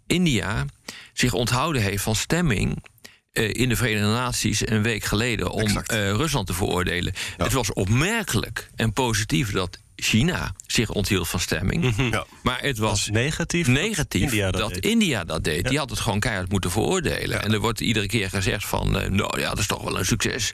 [0.08, 0.65] India
[1.13, 2.84] zich onthouden heeft van stemming.
[3.32, 7.13] in de Verenigde Naties een week geleden om Rusland te veroordelen.
[7.38, 11.93] Het was opmerkelijk en positief dat China zich onthield van stemming.
[12.11, 12.25] Ja.
[12.43, 13.65] Maar het was Negatief?
[13.65, 14.77] dat negatief India dat.
[14.77, 15.67] India dat deed.
[15.67, 17.43] Die had het gewoon keihard moeten veroordelen.
[17.43, 18.99] En er wordt iedere keer gezegd van...
[18.99, 20.51] eh, nou ja, dat is toch wel een succes.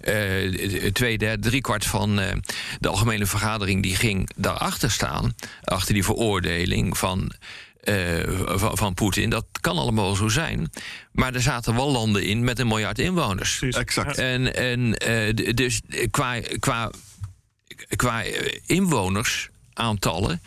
[0.00, 2.36] Eh twee derde, drie kwart van eh,
[2.80, 3.82] de algemene vergadering...
[3.82, 7.32] die ging daarachter staan, achter die veroordeling van...
[8.44, 9.30] van, van Poetin.
[9.30, 10.70] Dat kan allemaal zo zijn.
[11.12, 13.58] Maar er zaten wel landen in met een miljard inwoners.
[13.58, 13.80] Precies.
[13.80, 14.18] Exact.
[14.18, 14.90] En, en
[15.54, 16.90] dus qua, qua,
[17.96, 20.42] qua eh, inwonersaantallen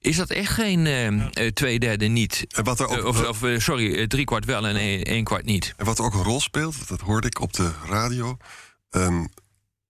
[0.00, 2.46] is dat echt geen eh, eh, twee derde niet.
[2.62, 5.74] Wat er ook, of of sorry, drie kwart wel en één, één kwart niet.
[5.76, 8.36] en wat ook een rol speelt, dat hoorde ik op de radio.
[8.90, 9.24] ehm,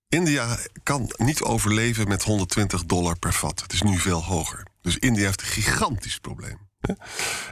[0.08, 3.62] India kan niet overleven met 120 dollar per vat.
[3.62, 4.66] Het is nu veel hoger.
[4.80, 6.58] Dus India heeft een gigantisch probleem.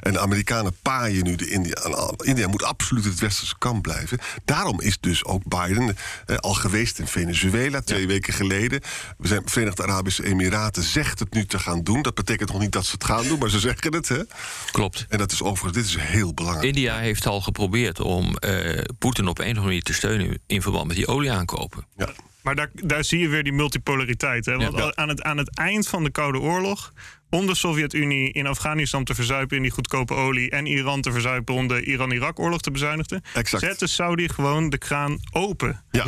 [0.01, 1.75] En de Amerikanen paaien nu de India.
[2.17, 4.19] India moet absoluut het westerse kamp blijven.
[4.45, 8.81] Daarom is dus ook Biden eh, al geweest in Venezuela twee weken geleden.
[9.19, 12.03] We zijn Verenigde Arabische Emiraten zegt het nu te gaan doen.
[12.03, 14.09] Dat betekent nog niet dat ze het gaan doen, maar ze zeggen het.
[14.09, 14.23] Hè?
[14.71, 15.07] Klopt.
[15.09, 16.67] En dat is overigens, dit is heel belangrijk.
[16.67, 20.63] India heeft al geprobeerd om uh, Poetin op een of andere manier te steunen in
[20.63, 21.87] verband met die olieaankopen.
[21.97, 22.09] Ja.
[22.43, 24.47] Maar daar, daar zie je weer die multipolariteit.
[24.47, 24.57] Hè?
[24.57, 24.93] Want Ja.
[24.95, 26.93] aan, het, aan het eind van de Koude Oorlog...
[27.35, 30.51] om de Sovjet-Unie in Afghanistan te verzuipen in die goedkope olie...
[30.51, 33.23] en Iran te verzuipen om de Iran-Irak-oorlog te bezuinigen...
[33.35, 33.63] Exact.
[33.65, 35.85] zette Saudi gewoon de kraan open.
[35.91, 36.05] Ja.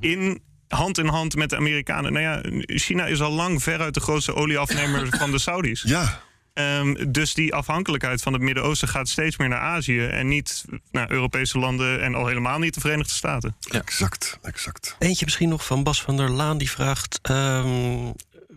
[0.00, 2.12] In hand in hand met de Amerikanen.
[2.12, 5.82] Nou ja, China is al lang veruit de grootste olieafnemer van de Saudis.
[5.82, 6.22] ja,
[6.54, 10.04] Ehm, dus die afhankelijkheid van het Midden-Oosten gaat steeds meer naar Azië...
[10.04, 13.56] en niet naar Europese landen en al helemaal niet de Verenigde Staten.
[13.70, 14.96] exact, exact.
[14.98, 17.18] Eentje misschien nog van Bas van der Laan die vraagt...
[17.22, 18.10] ehm,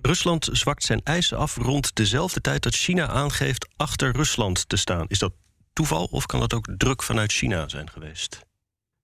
[0.06, 5.06] Rusland zwakt zijn eisen af rond dezelfde tijd dat China aangeeft achter Rusland te staan.
[5.08, 5.34] Is dat
[5.74, 8.42] toeval of kan dat ook druk vanuit China zijn geweest?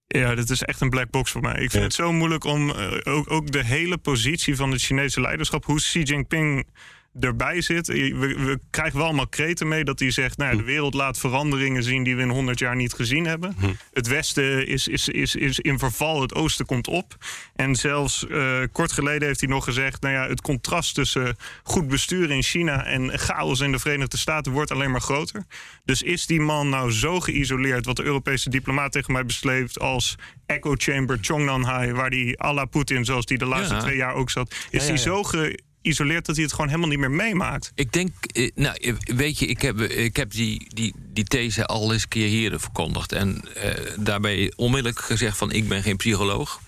[0.08, 1.52] Ja, dit is echt een black box voor mij.
[1.54, 1.80] Ik vind Ja.
[1.82, 5.78] het zo moeilijk om eh, ook, ook de hele positie van het Chinese leiderschap, hoe
[5.78, 6.68] Xi Jinping
[7.20, 7.88] erbij zit.
[7.88, 11.84] We, we krijgen wel allemaal kreten mee dat hij zegt: nou, de wereld laat veranderingen
[11.84, 13.56] zien die we in 100 jaar niet gezien hebben.
[13.94, 17.16] Het Westen is, is, is, is in verval, het Oosten komt op.
[17.56, 21.88] En zelfs eh, kort geleden heeft hij nog gezegd: nou ja, het contrast tussen goed
[21.88, 25.46] bestuur in China en chaos in de Verenigde Staten wordt alleen maar groter.
[25.86, 30.16] Dus is die man nou zo geïsoleerd, wat de Europese diplomaat tegen mij besleept als
[30.46, 33.80] echo chamber Chongnanhai, waar die à la Poetin, zoals die de laatste Ja.
[33.80, 35.02] twee jaar ook zat, is hij ja.
[35.02, 35.24] zo
[35.82, 37.72] geïsoleerd dat hij het gewoon helemaal niet meer meemaakt.
[37.76, 41.24] Ik denk, eh, nou, eh, weet je, ik heb, eh, ik heb die, die, die
[41.24, 43.12] these al eens een keer hier verkondigd.
[43.12, 43.44] En
[44.00, 46.62] daarbij onmiddellijk gezegd van, ik ben geen psycholoog.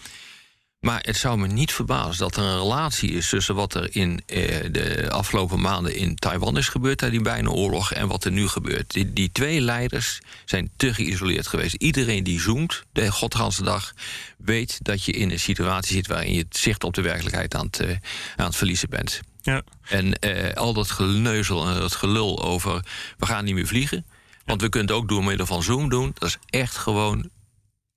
[0.83, 4.21] Maar het zou me niet verbazen dat er een relatie is tussen wat er in
[4.25, 8.31] eh, de afgelopen maanden in Taiwan is gebeurd, daar die bijna oorlog, en wat er
[8.31, 8.91] nu gebeurt.
[8.91, 11.75] Die, die twee leiders zijn te geïsoleerd geweest.
[11.75, 13.93] Iedereen die zoomt de godganse dag
[14.37, 17.65] weet dat je in een situatie zit waarin je het zicht op de werkelijkheid aan
[17.65, 17.89] het, eh,
[18.35, 19.21] aan het verliezen bent.
[19.41, 19.61] Ja.
[19.81, 22.85] En eh, al dat geneuzel en dat gelul over
[23.17, 24.05] we gaan niet meer vliegen.
[24.45, 26.11] Want we kunnen het ook door middel van Zoom doen.
[26.13, 27.29] Dat is echt gewoon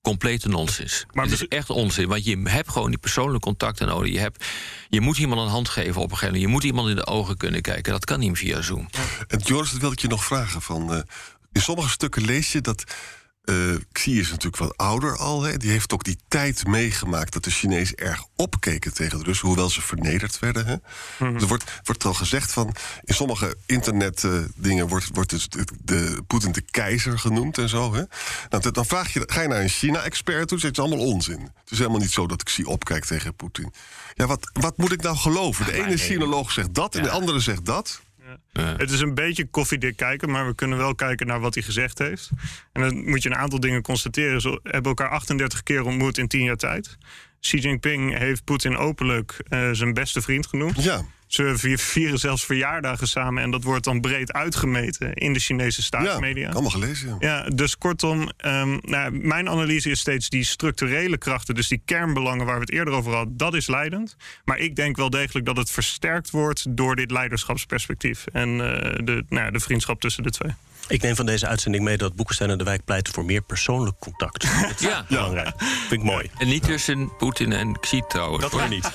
[0.07, 1.05] complete nonsens.
[1.13, 2.07] Maar het is be- echt onzin.
[2.07, 4.11] Want je hebt gewoon die persoonlijke contacten nodig.
[4.13, 4.45] Je, hebt,
[4.89, 6.41] je moet iemand een hand geven op een gegeven moment.
[6.43, 7.91] Je moet iemand in de ogen kunnen kijken.
[7.91, 8.89] Dat kan niet via Zoom.
[9.27, 10.61] En Joris, dat wil ik je nog vragen.
[10.61, 10.99] Van, eh,
[11.51, 12.83] in sommige stukken lees je dat.
[13.47, 13.55] Eh
[13.91, 15.41] Xi is natuurlijk wat ouder al.
[15.41, 15.57] Hè.
[15.57, 19.69] Die heeft ook die tijd meegemaakt dat de Chinezen erg opkeken tegen de Russen, hoewel
[19.69, 20.65] ze vernederd werden.
[20.65, 20.75] Hè.
[21.19, 22.75] Er wordt, wordt al gezegd van.
[23.03, 27.93] In sommige internetdingen wordt, wordt dus de, de Poetin de keizer genoemd en zo.
[27.93, 28.03] Hè.
[28.49, 31.39] Nou, dan vraag je, ga je naar een China-expert toe, zegt het is allemaal onzin.
[31.39, 33.73] Het is helemaal niet zo dat Xi opkijkt tegen Poetin.
[34.15, 35.65] Ja, wat, wat moet ik nou geloven?
[35.65, 38.01] De ene Sinoloog zegt dat en de andere zegt dat.
[38.51, 41.97] Het is een beetje koffiedik kijken, maar we kunnen wel kijken naar wat hij gezegd
[41.97, 42.29] heeft.
[42.71, 44.41] En dan moet je een aantal dingen constateren.
[44.41, 46.97] Ze hebben elkaar 38 keer ontmoet in 10 jaar tijd.
[47.39, 50.83] Xi Jinping heeft Poetin openlijk eh, zijn beste vriend genoemd.
[50.83, 51.05] Ja.
[51.27, 55.79] Ze vi- vieren zelfs verjaardagen samen en dat wordt dan breed uitgemeten in de Chinese
[55.79, 56.49] Ja, staatsmedia.
[56.49, 57.07] allemaal gelezen.
[57.09, 57.15] Ja.
[57.19, 62.45] Ja, dus kortom, ehm, nou, mijn analyse is steeds die structurele krachten, dus die kernbelangen
[62.45, 64.15] waar we het eerder over hadden, dat is leidend.
[64.45, 69.23] Maar ik denk wel degelijk dat het versterkt wordt door dit leiderschapsperspectief en eh, de,
[69.29, 70.51] nou, ja, de vriendschap tussen de twee.
[70.87, 73.99] Ik neem van deze uitzending mee dat Boekenstein en de Wijk pleiten voor meer persoonlijk
[73.99, 74.41] contact.
[74.61, 75.05] Dat is Ja.
[75.09, 75.53] belangrijk.
[75.57, 76.29] Vind ik mooi.
[76.37, 78.41] En niet tussen Poetin en Xi trouwens.
[78.41, 78.91] Dat hoor niet.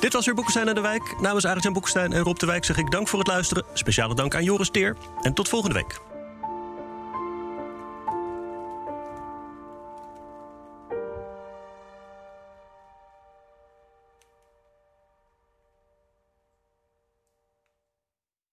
[0.00, 1.20] Dit was weer Boekenstein en de Wijk.
[1.20, 3.64] Namens Arjan Boekenstein en Rob de Wijk zeg ik dank voor het luisteren.
[3.74, 4.96] Speciale dank aan Joris Teer.
[5.22, 6.00] En tot volgende week.